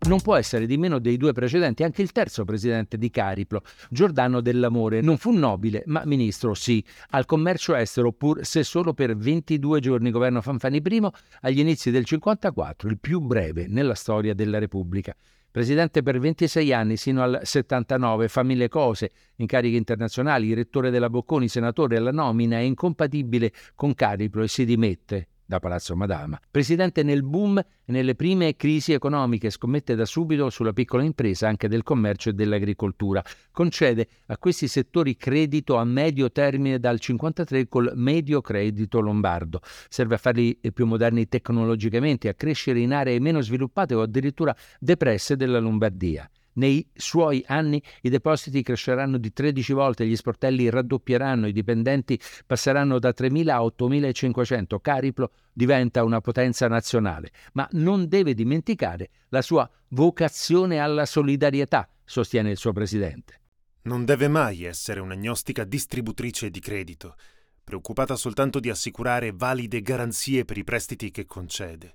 Non 0.08 0.20
può 0.20 0.34
essere 0.36 0.66
di 0.66 0.78
meno 0.78 0.98
dei 0.98 1.16
due 1.16 1.32
precedenti, 1.32 1.82
anche 1.82 2.00
il 2.00 2.12
terzo 2.12 2.44
presidente 2.44 2.96
di 2.96 3.10
Cariplo, 3.10 3.62
Giordano 3.90 4.40
dell'Amore. 4.40 5.02
Non 5.02 5.18
fu 5.18 5.30
nobile, 5.30 5.82
ma 5.86 6.02
ministro 6.06 6.54
sì, 6.54 6.82
al 7.10 7.26
commercio 7.26 7.74
estero, 7.74 8.12
pur 8.12 8.44
se 8.44 8.62
solo 8.62 8.94
per 8.94 9.16
22 9.16 9.80
giorni 9.80 10.10
governo 10.10 10.40
Fanfani 10.40 10.80
I, 10.82 11.08
agli 11.42 11.58
inizi 11.58 11.90
del 11.90 12.04
54, 12.04 12.88
il 12.88 12.98
più 12.98 13.20
breve 13.20 13.66
nella 13.68 13.94
storia 13.94 14.32
della 14.32 14.58
Repubblica. 14.58 15.14
Presidente 15.50 16.02
per 16.02 16.18
26 16.18 16.72
anni 16.72 16.96
sino 16.96 17.22
al 17.22 17.40
79, 17.42 18.28
fa 18.28 18.42
mille 18.44 18.68
cose, 18.68 19.10
incarichi 19.36 19.76
internazionali, 19.76 20.54
rettore 20.54 20.90
della 20.90 21.10
Bocconi, 21.10 21.48
senatore, 21.48 21.98
la 21.98 22.12
nomina 22.12 22.56
è 22.56 22.60
incompatibile 22.60 23.52
con 23.74 23.94
Cariplo 23.94 24.44
e 24.44 24.48
si 24.48 24.64
dimette 24.64 25.26
da 25.50 25.58
Palazzo 25.58 25.96
Madama. 25.96 26.40
Presidente 26.48 27.02
nel 27.02 27.24
boom 27.24 27.58
e 27.58 27.64
nelle 27.86 28.14
prime 28.14 28.54
crisi 28.54 28.92
economiche, 28.92 29.50
scommette 29.50 29.96
da 29.96 30.04
subito 30.04 30.48
sulla 30.48 30.72
piccola 30.72 31.02
impresa 31.02 31.48
anche 31.48 31.66
del 31.66 31.82
commercio 31.82 32.30
e 32.30 32.34
dell'agricoltura. 32.34 33.20
Concede 33.50 34.06
a 34.26 34.38
questi 34.38 34.68
settori 34.68 35.16
credito 35.16 35.74
a 35.74 35.82
medio 35.82 36.30
termine 36.30 36.78
dal 36.78 37.00
1953 37.00 37.68
col 37.68 37.92
medio 37.96 38.40
credito 38.40 39.00
lombardo. 39.00 39.60
Serve 39.88 40.14
a 40.14 40.18
farli 40.18 40.56
più 40.72 40.86
moderni 40.86 41.26
tecnologicamente, 41.26 42.28
a 42.28 42.34
crescere 42.34 42.78
in 42.78 42.92
aree 42.92 43.18
meno 43.18 43.40
sviluppate 43.40 43.94
o 43.94 44.02
addirittura 44.02 44.54
depresse 44.78 45.34
della 45.34 45.58
Lombardia. 45.58 46.30
Nei 46.54 46.88
suoi 46.94 47.44
anni 47.46 47.82
i 48.02 48.08
depositi 48.08 48.62
cresceranno 48.62 49.18
di 49.18 49.32
13 49.32 49.72
volte, 49.72 50.06
gli 50.06 50.16
sportelli 50.16 50.68
raddoppieranno, 50.68 51.46
i 51.46 51.52
dipendenti 51.52 52.18
passeranno 52.44 52.98
da 52.98 53.10
3.000 53.10 53.48
a 53.48 53.60
8.500. 53.60 54.80
Cariplo 54.80 55.30
diventa 55.52 56.02
una 56.02 56.20
potenza 56.20 56.66
nazionale, 56.66 57.30
ma 57.52 57.68
non 57.72 58.08
deve 58.08 58.34
dimenticare 58.34 59.10
la 59.28 59.42
sua 59.42 59.68
vocazione 59.88 60.78
alla 60.78 61.06
solidarietà, 61.06 61.88
sostiene 62.04 62.50
il 62.50 62.56
suo 62.56 62.72
presidente. 62.72 63.38
Non 63.82 64.04
deve 64.04 64.28
mai 64.28 64.64
essere 64.64 65.00
un'agnostica 65.00 65.64
distributrice 65.64 66.50
di 66.50 66.60
credito, 66.60 67.14
preoccupata 67.62 68.16
soltanto 68.16 68.60
di 68.60 68.68
assicurare 68.68 69.32
valide 69.32 69.80
garanzie 69.80 70.44
per 70.44 70.58
i 70.58 70.64
prestiti 70.64 71.10
che 71.10 71.24
concede. 71.24 71.94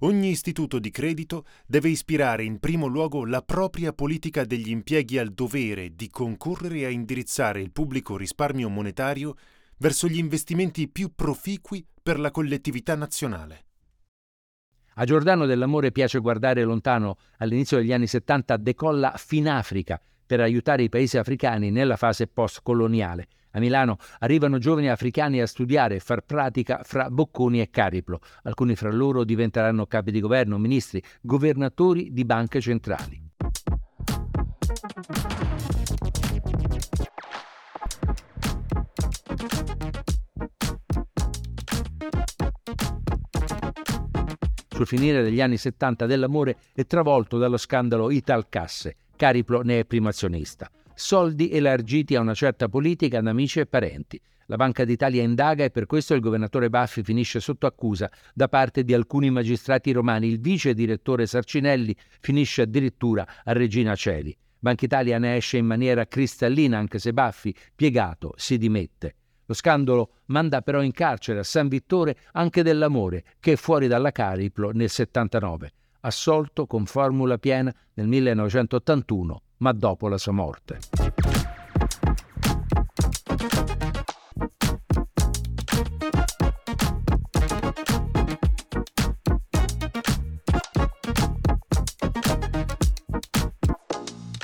Ogni 0.00 0.28
istituto 0.28 0.78
di 0.78 0.90
credito 0.90 1.44
deve 1.66 1.88
ispirare 1.88 2.44
in 2.44 2.58
primo 2.58 2.86
luogo 2.86 3.24
la 3.24 3.40
propria 3.40 3.92
politica 3.92 4.44
degli 4.44 4.68
impieghi 4.68 5.18
al 5.18 5.32
dovere 5.32 5.94
di 5.94 6.10
concorrere 6.10 6.84
a 6.84 6.90
indirizzare 6.90 7.62
il 7.62 7.72
pubblico 7.72 8.16
risparmio 8.16 8.68
monetario 8.68 9.36
verso 9.78 10.06
gli 10.06 10.18
investimenti 10.18 10.88
più 10.88 11.12
proficui 11.14 11.86
per 12.02 12.18
la 12.18 12.30
collettività 12.30 12.94
nazionale. 12.94 13.64
A 14.98 15.04
Giordano 15.04 15.46
dell'Amore 15.46 15.92
piace 15.92 16.18
guardare 16.20 16.62
lontano. 16.62 17.16
All'inizio 17.38 17.78
degli 17.78 17.92
anni 17.92 18.06
70 18.06 18.56
decolla 18.56 19.14
Finafrica 19.16 20.00
per 20.26 20.40
aiutare 20.40 20.82
i 20.82 20.88
paesi 20.88 21.18
africani 21.18 21.70
nella 21.70 21.96
fase 21.96 22.26
post-coloniale. 22.26 23.28
A 23.56 23.58
Milano 23.58 23.96
arrivano 24.18 24.58
giovani 24.58 24.90
africani 24.90 25.40
a 25.40 25.46
studiare 25.46 25.94
e 25.94 26.00
far 26.00 26.20
pratica 26.20 26.82
fra 26.84 27.08
Bocconi 27.08 27.62
e 27.62 27.70
Cariplo. 27.70 28.20
Alcuni 28.42 28.76
fra 28.76 28.92
loro 28.92 29.24
diventeranno 29.24 29.86
capi 29.86 30.10
di 30.10 30.20
governo, 30.20 30.58
ministri, 30.58 31.02
governatori 31.22 32.12
di 32.12 32.24
banche 32.26 32.60
centrali. 32.60 33.24
sul 44.76 44.86
finire 44.86 45.22
degli 45.22 45.40
anni 45.40 45.56
70 45.56 46.04
dell'amore 46.04 46.58
è 46.74 46.84
travolto 46.84 47.38
dallo 47.38 47.56
scandalo 47.56 48.10
Italcasse. 48.10 48.96
Cariplo 49.16 49.62
ne 49.62 49.78
è 49.78 49.84
primo 49.86 50.08
azionista. 50.08 50.70
Soldi 50.98 51.50
elargiti 51.50 52.14
a 52.16 52.20
una 52.20 52.32
certa 52.32 52.70
politica 52.70 53.18
ad 53.18 53.26
amici 53.26 53.60
e 53.60 53.66
parenti. 53.66 54.18
La 54.46 54.56
Banca 54.56 54.82
d'Italia 54.82 55.22
indaga 55.22 55.62
e 55.62 55.70
per 55.70 55.84
questo 55.84 56.14
il 56.14 56.22
governatore 56.22 56.70
Baffi 56.70 57.02
finisce 57.02 57.38
sotto 57.38 57.66
accusa 57.66 58.10
da 58.32 58.48
parte 58.48 58.82
di 58.82 58.94
alcuni 58.94 59.28
magistrati 59.28 59.92
romani. 59.92 60.26
Il 60.26 60.40
vice 60.40 60.72
direttore 60.72 61.26
Sarcinelli 61.26 61.94
finisce 62.20 62.62
addirittura 62.62 63.26
a 63.44 63.52
Regina 63.52 63.94
Celi. 63.94 64.34
Banca 64.58 64.86
Italia 64.86 65.18
ne 65.18 65.36
esce 65.36 65.58
in 65.58 65.66
maniera 65.66 66.06
cristallina 66.06 66.78
anche 66.78 66.98
se 66.98 67.12
Baffi, 67.12 67.54
piegato, 67.74 68.32
si 68.36 68.56
dimette. 68.56 69.16
Lo 69.44 69.52
scandalo 69.52 70.12
manda 70.28 70.62
però 70.62 70.80
in 70.80 70.92
carcere 70.92 71.40
a 71.40 71.44
San 71.44 71.68
Vittore 71.68 72.16
anche 72.32 72.62
dell'amore, 72.62 73.22
che 73.38 73.52
è 73.52 73.56
fuori 73.56 73.86
dalla 73.86 74.12
Cariplo 74.12 74.70
nel 74.70 74.88
79, 74.88 75.72
assolto 76.00 76.66
con 76.66 76.86
formula 76.86 77.36
piena 77.36 77.70
nel 77.92 78.06
1981, 78.06 79.42
ma 79.58 79.72
dopo 79.72 80.08
la 80.08 80.18
sua 80.18 80.32
morte. 80.32 80.78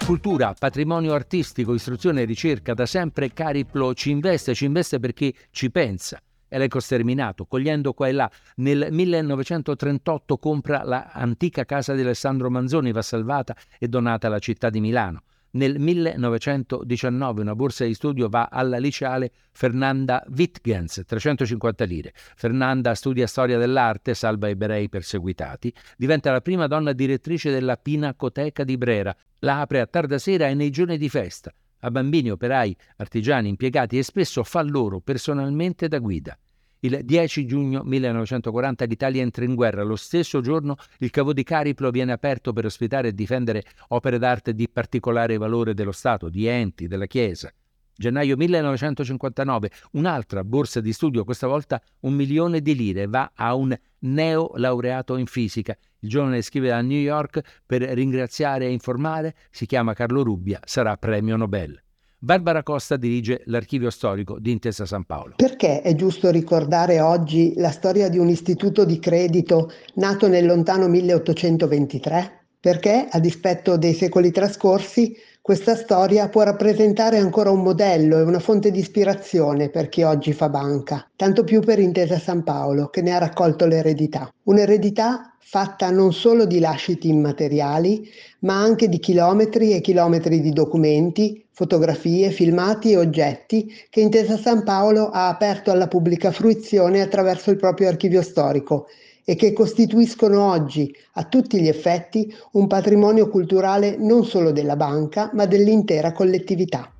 Cultura, 0.04 0.54
patrimonio 0.58 1.14
artistico, 1.14 1.72
istruzione 1.72 2.22
e 2.22 2.24
ricerca, 2.26 2.74
da 2.74 2.84
sempre 2.86 3.32
Cariplo 3.32 3.94
ci 3.94 4.10
investe, 4.10 4.54
ci 4.54 4.66
investe 4.66 5.00
perché 5.00 5.32
ci 5.50 5.70
pensa. 5.70 6.20
Elenco 6.52 6.80
sterminato, 6.80 7.46
cogliendo 7.46 7.94
qua 7.94 8.08
e 8.08 8.12
là. 8.12 8.30
Nel 8.56 8.88
1938 8.90 10.36
compra 10.36 10.82
l'antica 10.84 11.64
casa 11.64 11.94
di 11.94 12.02
Alessandro 12.02 12.50
Manzoni, 12.50 12.92
va 12.92 13.00
salvata 13.00 13.56
e 13.78 13.88
donata 13.88 14.26
alla 14.26 14.38
città 14.38 14.68
di 14.68 14.80
Milano. 14.80 15.22
Nel 15.54 15.78
1919 15.78 17.42
una 17.42 17.54
borsa 17.54 17.84
di 17.84 17.92
studio 17.92 18.28
va 18.28 18.48
alla 18.50 18.78
liceale 18.78 19.32
Fernanda 19.52 20.24
Wittgens, 20.34 21.02
350 21.06 21.84
lire. 21.84 22.12
Fernanda 22.14 22.94
studia 22.94 23.26
storia 23.26 23.58
dell'arte, 23.58 24.14
salva 24.14 24.48
ebrei 24.48 24.88
perseguitati, 24.88 25.72
diventa 25.96 26.32
la 26.32 26.40
prima 26.40 26.66
donna 26.66 26.92
direttrice 26.92 27.50
della 27.50 27.76
Pinacoteca 27.76 28.64
di 28.64 28.78
Brera, 28.78 29.14
la 29.40 29.60
apre 29.60 29.80
a 29.80 29.86
tarda 29.86 30.18
sera 30.18 30.48
e 30.48 30.54
nei 30.54 30.70
giorni 30.70 30.96
di 30.96 31.10
festa, 31.10 31.52
a 31.84 31.90
bambini, 31.90 32.30
operai, 32.30 32.76
artigiani, 32.96 33.48
impiegati 33.48 33.98
e 33.98 34.02
spesso 34.02 34.42
fa 34.42 34.62
loro 34.62 35.00
personalmente 35.00 35.88
da 35.88 35.98
guida. 35.98 36.36
Il 36.84 37.00
10 37.04 37.46
giugno 37.46 37.82
1940 37.84 38.84
l'Italia 38.86 39.22
entra 39.22 39.44
in 39.44 39.54
guerra. 39.54 39.84
Lo 39.84 39.94
stesso 39.94 40.40
giorno 40.40 40.76
il 40.98 41.10
cavo 41.10 41.32
di 41.32 41.44
Cariplo 41.44 41.90
viene 41.90 42.10
aperto 42.10 42.52
per 42.52 42.64
ospitare 42.64 43.08
e 43.08 43.14
difendere 43.14 43.62
opere 43.88 44.18
d'arte 44.18 44.52
di 44.52 44.68
particolare 44.68 45.36
valore 45.36 45.74
dello 45.74 45.92
Stato, 45.92 46.28
di 46.28 46.46
enti, 46.46 46.88
della 46.88 47.06
Chiesa. 47.06 47.52
Gennaio 47.94 48.36
1959 48.36 49.70
un'altra 49.92 50.42
borsa 50.42 50.80
di 50.80 50.92
studio, 50.92 51.22
questa 51.22 51.46
volta 51.46 51.80
un 52.00 52.14
milione 52.14 52.60
di 52.60 52.74
lire, 52.74 53.06
va 53.06 53.30
a 53.32 53.54
un 53.54 53.78
neo 54.00 54.50
laureato 54.56 55.16
in 55.16 55.26
fisica. 55.26 55.76
Il 56.04 56.08
giovane 56.08 56.42
scrive 56.42 56.72
a 56.72 56.80
New 56.80 56.98
York 56.98 57.40
per 57.64 57.82
ringraziare 57.82 58.66
e 58.66 58.72
informare, 58.72 59.36
si 59.50 59.66
chiama 59.66 59.94
Carlo 59.94 60.24
Rubbia, 60.24 60.58
sarà 60.64 60.96
premio 60.96 61.36
Nobel. 61.36 61.80
Barbara 62.18 62.64
Costa 62.64 62.96
dirige 62.96 63.42
l'archivio 63.46 63.88
storico 63.88 64.40
di 64.40 64.50
Intesa 64.50 64.84
San 64.84 65.04
Paolo. 65.04 65.34
Perché 65.36 65.80
è 65.80 65.94
giusto 65.94 66.30
ricordare 66.30 67.00
oggi 67.00 67.54
la 67.56 67.70
storia 67.70 68.08
di 68.08 68.18
un 68.18 68.28
istituto 68.28 68.84
di 68.84 68.98
credito 68.98 69.70
nato 69.94 70.26
nel 70.26 70.44
lontano 70.44 70.88
1823? 70.88 72.46
Perché, 72.58 73.06
a 73.08 73.20
dispetto 73.20 73.76
dei 73.76 73.94
secoli 73.94 74.32
trascorsi, 74.32 75.16
questa 75.42 75.74
storia 75.74 76.28
può 76.28 76.42
rappresentare 76.42 77.18
ancora 77.18 77.50
un 77.50 77.62
modello 77.62 78.16
e 78.16 78.22
una 78.22 78.38
fonte 78.38 78.70
di 78.70 78.78
ispirazione 78.78 79.70
per 79.70 79.88
chi 79.88 80.04
oggi 80.04 80.32
fa 80.32 80.48
banca, 80.48 81.04
tanto 81.16 81.42
più 81.42 81.58
per 81.58 81.80
Intesa 81.80 82.16
San 82.20 82.44
Paolo, 82.44 82.90
che 82.90 83.02
ne 83.02 83.10
ha 83.12 83.18
raccolto 83.18 83.66
l'eredità. 83.66 84.32
Un'eredità 84.44 85.34
fatta 85.40 85.90
non 85.90 86.12
solo 86.12 86.46
di 86.46 86.60
lasciti 86.60 87.08
immateriali, 87.08 88.08
ma 88.42 88.62
anche 88.62 88.88
di 88.88 89.00
chilometri 89.00 89.74
e 89.74 89.80
chilometri 89.80 90.40
di 90.40 90.50
documenti, 90.50 91.44
fotografie, 91.50 92.30
filmati 92.30 92.92
e 92.92 92.98
oggetti 92.98 93.68
che 93.90 94.00
Intesa 94.00 94.36
San 94.36 94.62
Paolo 94.62 95.10
ha 95.10 95.26
aperto 95.26 95.72
alla 95.72 95.88
pubblica 95.88 96.30
fruizione 96.30 97.00
attraverso 97.00 97.50
il 97.50 97.56
proprio 97.56 97.88
archivio 97.88 98.22
storico 98.22 98.86
e 99.24 99.34
che 99.36 99.52
costituiscono 99.52 100.50
oggi, 100.50 100.94
a 101.14 101.24
tutti 101.24 101.60
gli 101.60 101.68
effetti, 101.68 102.34
un 102.52 102.66
patrimonio 102.66 103.28
culturale 103.28 103.96
non 103.96 104.24
solo 104.24 104.52
della 104.52 104.76
banca, 104.76 105.30
ma 105.34 105.46
dell'intera 105.46 106.12
collettività. 106.12 106.92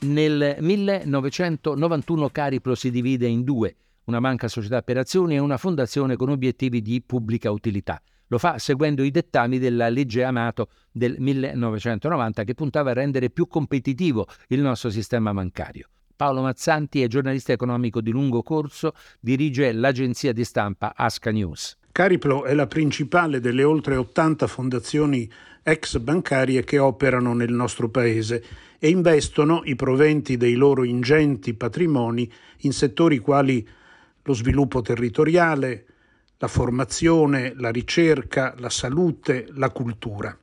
Nel 0.00 0.56
1991 0.60 2.28
Cariplo 2.30 2.74
si 2.74 2.90
divide 2.90 3.26
in 3.26 3.42
due 3.42 3.74
una 4.06 4.20
banca 4.20 4.48
società 4.48 4.82
per 4.82 4.98
azioni 4.98 5.34
e 5.34 5.38
una 5.38 5.56
fondazione 5.56 6.16
con 6.16 6.28
obiettivi 6.28 6.82
di 6.82 7.02
pubblica 7.04 7.50
utilità. 7.50 8.00
Lo 8.28 8.38
fa 8.38 8.58
seguendo 8.58 9.02
i 9.02 9.10
dettami 9.10 9.58
della 9.58 9.88
legge 9.88 10.24
Amato 10.24 10.68
del 10.90 11.16
1990 11.18 12.44
che 12.44 12.54
puntava 12.54 12.90
a 12.90 12.94
rendere 12.94 13.30
più 13.30 13.46
competitivo 13.46 14.26
il 14.48 14.60
nostro 14.60 14.90
sistema 14.90 15.32
bancario. 15.32 15.88
Paolo 16.16 16.42
Mazzanti 16.42 17.02
è 17.02 17.08
giornalista 17.08 17.52
economico 17.52 18.00
di 18.00 18.10
lungo 18.10 18.42
corso, 18.42 18.94
dirige 19.20 19.72
l'agenzia 19.72 20.32
di 20.32 20.44
stampa 20.44 20.94
Asca 20.96 21.30
News. 21.30 21.76
Cariplo 21.92 22.44
è 22.44 22.54
la 22.54 22.66
principale 22.66 23.38
delle 23.38 23.64
oltre 23.64 23.96
80 23.96 24.46
fondazioni 24.46 25.30
ex 25.62 25.98
bancarie 25.98 26.64
che 26.64 26.78
operano 26.78 27.34
nel 27.34 27.52
nostro 27.52 27.88
paese 27.88 28.44
e 28.78 28.88
investono 28.88 29.62
i 29.64 29.74
proventi 29.76 30.36
dei 30.36 30.54
loro 30.54 30.84
ingenti 30.84 31.54
patrimoni 31.54 32.30
in 32.60 32.72
settori 32.72 33.18
quali 33.18 33.66
lo 34.26 34.34
sviluppo 34.34 34.82
territoriale, 34.82 35.86
la 36.38 36.48
formazione, 36.48 37.52
la 37.54 37.70
ricerca, 37.70 38.54
la 38.58 38.68
salute, 38.68 39.46
la 39.54 39.70
cultura. 39.70 40.36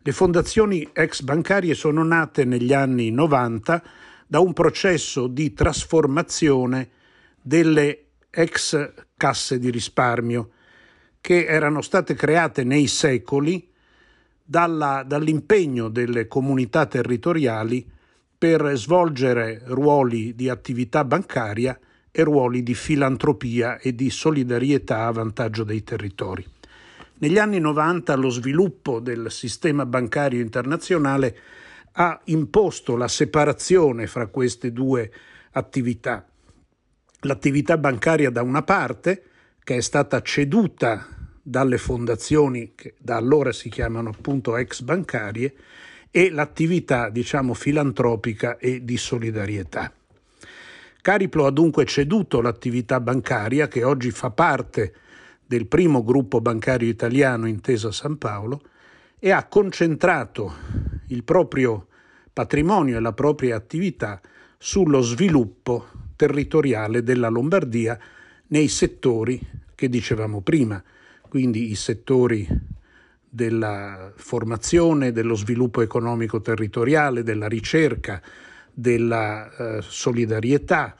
Le 0.00 0.12
fondazioni 0.12 0.88
ex 0.92 1.22
bancarie 1.22 1.74
sono 1.74 2.04
nate 2.04 2.44
negli 2.44 2.72
anni 2.74 3.10
90 3.10 3.82
da 4.26 4.40
un 4.40 4.52
processo 4.52 5.26
di 5.26 5.54
trasformazione 5.54 6.90
delle 7.40 8.04
ex 8.30 8.92
casse 9.16 9.58
di 9.58 9.70
risparmio 9.70 10.50
che 11.20 11.46
erano 11.46 11.80
state 11.80 12.14
create 12.14 12.62
nei 12.62 12.86
secoli 12.86 13.72
dalla, 14.44 15.02
dall'impegno 15.02 15.88
delle 15.88 16.28
comunità 16.28 16.84
territoriali 16.84 17.90
per 18.36 18.70
svolgere 18.76 19.62
ruoli 19.64 20.34
di 20.34 20.50
attività 20.50 21.04
bancaria 21.04 21.78
e 22.18 22.24
ruoli 22.24 22.64
di 22.64 22.74
filantropia 22.74 23.78
e 23.78 23.94
di 23.94 24.10
solidarietà 24.10 25.06
a 25.06 25.12
vantaggio 25.12 25.62
dei 25.62 25.84
territori. 25.84 26.44
Negli 27.18 27.38
anni 27.38 27.60
90 27.60 28.16
lo 28.16 28.28
sviluppo 28.28 28.98
del 28.98 29.30
sistema 29.30 29.86
bancario 29.86 30.40
internazionale 30.40 31.38
ha 31.92 32.20
imposto 32.24 32.96
la 32.96 33.06
separazione 33.06 34.08
fra 34.08 34.26
queste 34.26 34.72
due 34.72 35.08
attività. 35.52 36.26
L'attività 37.20 37.78
bancaria 37.78 38.30
da 38.30 38.42
una 38.42 38.62
parte, 38.62 39.22
che 39.62 39.76
è 39.76 39.80
stata 39.80 40.20
ceduta 40.20 41.06
dalle 41.40 41.78
fondazioni 41.78 42.72
che 42.74 42.94
da 42.98 43.14
allora 43.14 43.52
si 43.52 43.68
chiamano 43.68 44.08
appunto 44.08 44.56
ex 44.56 44.80
bancarie, 44.80 45.54
e 46.10 46.30
l'attività, 46.30 47.10
diciamo, 47.10 47.54
filantropica 47.54 48.56
e 48.56 48.84
di 48.84 48.96
solidarietà. 48.96 49.92
Cariplo 51.08 51.46
ha 51.46 51.50
dunque 51.50 51.86
ceduto 51.86 52.42
l'attività 52.42 53.00
bancaria, 53.00 53.66
che 53.66 53.82
oggi 53.82 54.10
fa 54.10 54.28
parte 54.28 54.92
del 55.46 55.66
primo 55.66 56.04
gruppo 56.04 56.42
bancario 56.42 56.86
italiano 56.86 57.48
Intesa 57.48 57.90
San 57.90 58.18
Paolo, 58.18 58.60
e 59.18 59.30
ha 59.30 59.46
concentrato 59.46 60.52
il 61.06 61.24
proprio 61.24 61.86
patrimonio 62.30 62.98
e 62.98 63.00
la 63.00 63.14
propria 63.14 63.56
attività 63.56 64.20
sullo 64.58 65.00
sviluppo 65.00 65.86
territoriale 66.14 67.02
della 67.02 67.30
Lombardia 67.30 67.98
nei 68.48 68.68
settori 68.68 69.40
che 69.74 69.88
dicevamo 69.88 70.42
prima, 70.42 70.84
quindi 71.26 71.70
i 71.70 71.74
settori 71.74 72.46
della 73.26 74.12
formazione, 74.14 75.12
dello 75.12 75.36
sviluppo 75.36 75.80
economico 75.80 76.42
territoriale, 76.42 77.22
della 77.22 77.48
ricerca, 77.48 78.20
della 78.78 79.50
eh, 79.50 79.82
solidarietà, 79.82 80.94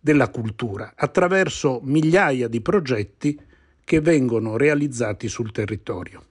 della 0.00 0.28
cultura, 0.30 0.94
attraverso 0.96 1.80
migliaia 1.84 2.48
di 2.48 2.60
progetti 2.60 3.40
che 3.84 4.00
vengono 4.00 4.56
realizzati 4.56 5.28
sul 5.28 5.52
territorio. 5.52 6.24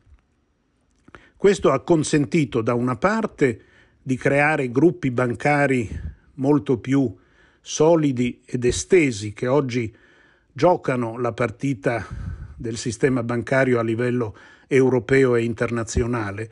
Questo 1.38 1.72
ha 1.72 1.80
consentito 1.80 2.62
da 2.62 2.74
una 2.74 2.98
parte 2.98 3.62
di 4.02 4.18
creare 4.18 4.70
gruppi 4.70 5.10
bancari 5.10 5.90
molto 6.36 6.78
più 6.80 7.16
solidi 7.62 8.42
ed 8.46 8.66
estesi 8.66 9.32
che 9.32 9.48
oggi 9.48 9.96
giocano 10.52 11.18
la 11.18 11.32
partita 11.32 12.06
del 12.58 12.76
sistema 12.76 13.24
bancario 13.24 13.80
a 13.80 13.84
livello 13.84 14.36
europeo 14.68 15.36
e 15.36 15.44
internazionale. 15.44 16.52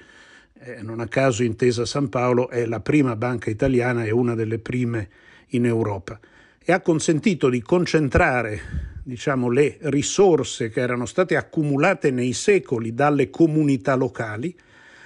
Eh, 0.63 0.83
non 0.83 0.99
a 0.99 1.07
caso 1.07 1.41
Intesa 1.41 1.87
San 1.87 2.07
Paolo 2.07 2.47
è 2.49 2.67
la 2.67 2.81
prima 2.81 3.15
banca 3.15 3.49
italiana 3.49 4.03
e 4.03 4.11
una 4.11 4.35
delle 4.35 4.59
prime 4.59 5.09
in 5.49 5.65
Europa 5.65 6.19
e 6.63 6.71
ha 6.71 6.81
consentito 6.81 7.49
di 7.49 7.63
concentrare 7.63 8.99
diciamo, 9.03 9.49
le 9.49 9.79
risorse 9.81 10.69
che 10.69 10.79
erano 10.79 11.07
state 11.07 11.35
accumulate 11.35 12.11
nei 12.11 12.33
secoli 12.33 12.93
dalle 12.93 13.31
comunità 13.31 13.95
locali 13.95 14.55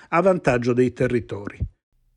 a 0.09 0.19
vantaggio 0.19 0.73
dei 0.73 0.91
territori. 0.91 1.57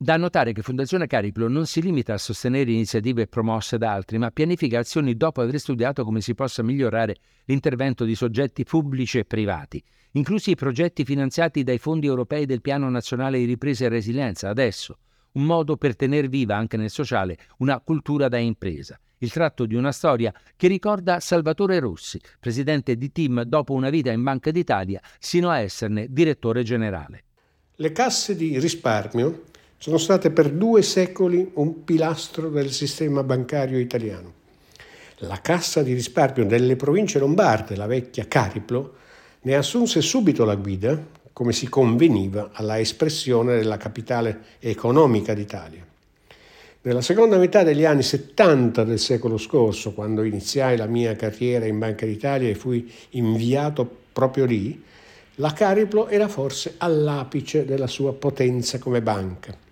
Da 0.00 0.16
notare 0.16 0.52
che 0.52 0.62
Fondazione 0.62 1.08
Cariplo 1.08 1.48
non 1.48 1.66
si 1.66 1.82
limita 1.82 2.14
a 2.14 2.18
sostenere 2.18 2.70
iniziative 2.70 3.26
promosse 3.26 3.78
da 3.78 3.92
altri, 3.92 4.16
ma 4.16 4.30
pianifica 4.30 4.78
azioni 4.78 5.16
dopo 5.16 5.40
aver 5.40 5.58
studiato 5.58 6.04
come 6.04 6.20
si 6.20 6.36
possa 6.36 6.62
migliorare 6.62 7.16
l'intervento 7.46 8.04
di 8.04 8.14
soggetti 8.14 8.62
pubblici 8.62 9.18
e 9.18 9.24
privati, 9.24 9.82
inclusi 10.12 10.50
i 10.50 10.54
progetti 10.54 11.04
finanziati 11.04 11.64
dai 11.64 11.78
fondi 11.78 12.06
europei 12.06 12.46
del 12.46 12.60
Piano 12.60 12.88
Nazionale 12.88 13.38
di 13.38 13.46
Ripresa 13.46 13.86
e 13.86 13.88
Resilienza, 13.88 14.48
adesso, 14.48 14.98
un 15.32 15.42
modo 15.42 15.76
per 15.76 15.96
tener 15.96 16.28
viva 16.28 16.54
anche 16.54 16.76
nel 16.76 16.90
sociale 16.90 17.36
una 17.56 17.80
cultura 17.80 18.28
da 18.28 18.38
impresa. 18.38 19.00
Il 19.18 19.32
tratto 19.32 19.66
di 19.66 19.74
una 19.74 19.90
storia 19.90 20.32
che 20.54 20.68
ricorda 20.68 21.18
Salvatore 21.18 21.80
Rossi, 21.80 22.20
presidente 22.38 22.94
di 22.94 23.10
team 23.10 23.42
dopo 23.42 23.72
una 23.72 23.90
vita 23.90 24.12
in 24.12 24.22
Banca 24.22 24.52
d'Italia, 24.52 25.00
sino 25.18 25.50
a 25.50 25.58
esserne 25.58 26.06
direttore 26.08 26.62
generale. 26.62 27.24
Le 27.74 27.90
casse 27.90 28.36
di 28.36 28.60
risparmio 28.60 29.42
sono 29.78 29.96
state 29.96 30.30
per 30.30 30.50
due 30.50 30.82
secoli 30.82 31.52
un 31.54 31.84
pilastro 31.84 32.48
del 32.48 32.72
sistema 32.72 33.22
bancario 33.22 33.78
italiano. 33.78 34.32
La 35.18 35.40
Cassa 35.40 35.82
di 35.82 35.92
risparmio 35.92 36.44
delle 36.44 36.74
province 36.74 37.20
lombarde, 37.20 37.76
la 37.76 37.86
vecchia 37.86 38.26
Cariplo, 38.26 38.94
ne 39.42 39.54
assunse 39.54 40.00
subito 40.00 40.44
la 40.44 40.56
guida, 40.56 41.00
come 41.32 41.52
si 41.52 41.68
conveniva 41.68 42.50
alla 42.52 42.80
espressione 42.80 43.56
della 43.56 43.76
capitale 43.76 44.40
economica 44.58 45.32
d'Italia. 45.32 45.86
Nella 46.82 47.00
seconda 47.00 47.38
metà 47.38 47.62
degli 47.62 47.84
anni 47.84 48.02
70 48.02 48.82
del 48.82 48.98
secolo 48.98 49.38
scorso, 49.38 49.92
quando 49.92 50.24
iniziai 50.24 50.76
la 50.76 50.86
mia 50.86 51.14
carriera 51.14 51.66
in 51.66 51.78
Banca 51.78 52.04
d'Italia 52.04 52.48
e 52.48 52.56
fui 52.56 52.92
inviato 53.10 53.88
proprio 54.12 54.44
lì, 54.44 54.82
la 55.36 55.52
Cariplo 55.52 56.08
era 56.08 56.26
forse 56.26 56.74
all'apice 56.78 57.64
della 57.64 57.86
sua 57.86 58.12
potenza 58.12 58.78
come 58.78 59.00
banca. 59.00 59.66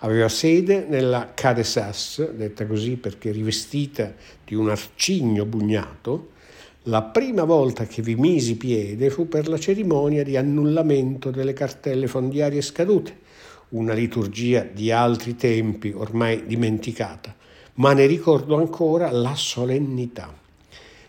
Aveva 0.00 0.28
sede 0.28 0.84
nella 0.86 1.32
Cade 1.32 1.64
Sas, 1.64 2.30
detta 2.32 2.66
così 2.66 2.96
perché 2.96 3.30
rivestita 3.30 4.12
di 4.44 4.54
un 4.54 4.68
arcigno 4.68 5.46
bugnato. 5.46 6.32
La 6.82 7.02
prima 7.02 7.44
volta 7.44 7.86
che 7.86 8.02
vi 8.02 8.14
misi 8.14 8.56
piede 8.56 9.08
fu 9.08 9.26
per 9.26 9.48
la 9.48 9.58
cerimonia 9.58 10.22
di 10.22 10.36
annullamento 10.36 11.30
delle 11.30 11.54
cartelle 11.54 12.08
fondiarie 12.08 12.60
scadute, 12.60 13.20
una 13.70 13.94
liturgia 13.94 14.68
di 14.70 14.90
altri 14.90 15.34
tempi 15.34 15.92
ormai 15.96 16.44
dimenticata, 16.44 17.34
ma 17.74 17.94
ne 17.94 18.04
ricordo 18.04 18.56
ancora 18.56 19.10
la 19.10 19.34
solennità. 19.34 20.30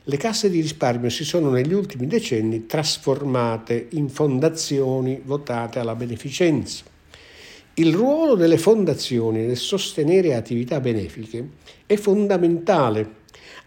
Le 0.02 0.18
casse 0.18 0.50
di 0.50 0.62
risparmio 0.62 1.10
si 1.10 1.26
sono 1.26 1.50
negli 1.50 1.74
ultimi 1.74 2.08
decenni 2.08 2.66
trasformate 2.66 3.88
in 3.92 4.08
fondazioni 4.08 5.22
votate 5.26 5.80
alla 5.80 5.96
beneficenza. 5.96 6.96
Il 7.80 7.94
ruolo 7.94 8.34
delle 8.34 8.58
fondazioni 8.58 9.46
nel 9.46 9.56
sostenere 9.56 10.34
attività 10.34 10.80
benefiche 10.80 11.48
è 11.86 11.96
fondamentale 11.96 13.18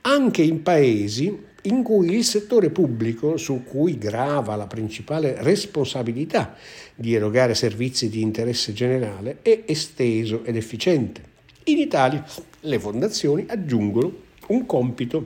anche 0.01 0.43
in 0.43 0.63
paesi 0.63 1.47
in 1.63 1.85
cui 1.85 2.17
il 2.17 2.25
settore 2.25 2.71
pubblico, 2.71 3.37
su 3.37 3.63
cui 3.63 3.99
grava 3.99 4.57
la 4.57 4.67
principale 4.67 5.37
responsabilità 5.43 6.57
di 6.97 7.15
erogare 7.15 7.55
servizi 7.55 8.09
di 8.09 8.21
interesse 8.21 8.73
generale, 8.73 9.39
è 9.43 9.63
esteso 9.67 10.43
ed 10.43 10.57
efficiente. 10.57 11.23
In 11.67 11.79
Italia 11.79 12.25
le 12.63 12.79
fondazioni 12.81 13.45
aggiungono 13.47 14.13
un 14.49 14.67
compito 14.67 15.25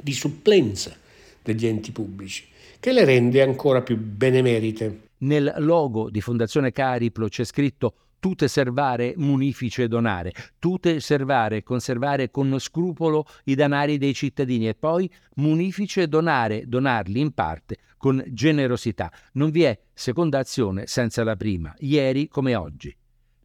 di 0.00 0.14
supplenza 0.14 0.96
degli 1.42 1.66
enti 1.66 1.92
pubblici, 1.92 2.46
che 2.80 2.92
le 2.92 3.04
rende 3.04 3.42
ancora 3.42 3.82
più 3.82 3.98
benemerite. 3.98 5.07
Nel 5.18 5.54
logo 5.58 6.10
di 6.10 6.20
Fondazione 6.20 6.70
Cariplo 6.70 7.28
c'è 7.28 7.44
scritto 7.44 7.94
tute 8.20 8.48
servare, 8.48 9.14
munifice 9.16 9.88
donare, 9.88 10.32
tute 10.58 11.00
servare, 11.00 11.62
conservare 11.62 12.30
con 12.30 12.58
scrupolo 12.58 13.24
i 13.44 13.54
danari 13.54 13.98
dei 13.98 14.14
cittadini 14.14 14.68
e 14.68 14.74
poi 14.74 15.10
munifice 15.36 16.08
donare, 16.08 16.64
donarli 16.66 17.20
in 17.20 17.32
parte 17.32 17.78
con 17.96 18.22
generosità. 18.28 19.10
Non 19.32 19.50
vi 19.50 19.62
è 19.64 19.78
seconda 19.92 20.38
azione 20.38 20.86
senza 20.86 21.24
la 21.24 21.36
prima, 21.36 21.74
ieri 21.78 22.28
come 22.28 22.54
oggi. 22.54 22.94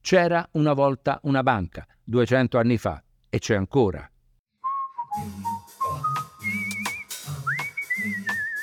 C'era 0.02 0.48
una 0.54 0.74
volta 0.74 1.20
una 1.24 1.44
banca, 1.44 1.88
200 2.04 2.58
anni 2.58 2.78
fa, 2.78 3.02
e 3.30 3.40
c'è 3.40 3.56
ancora. 3.56 4.08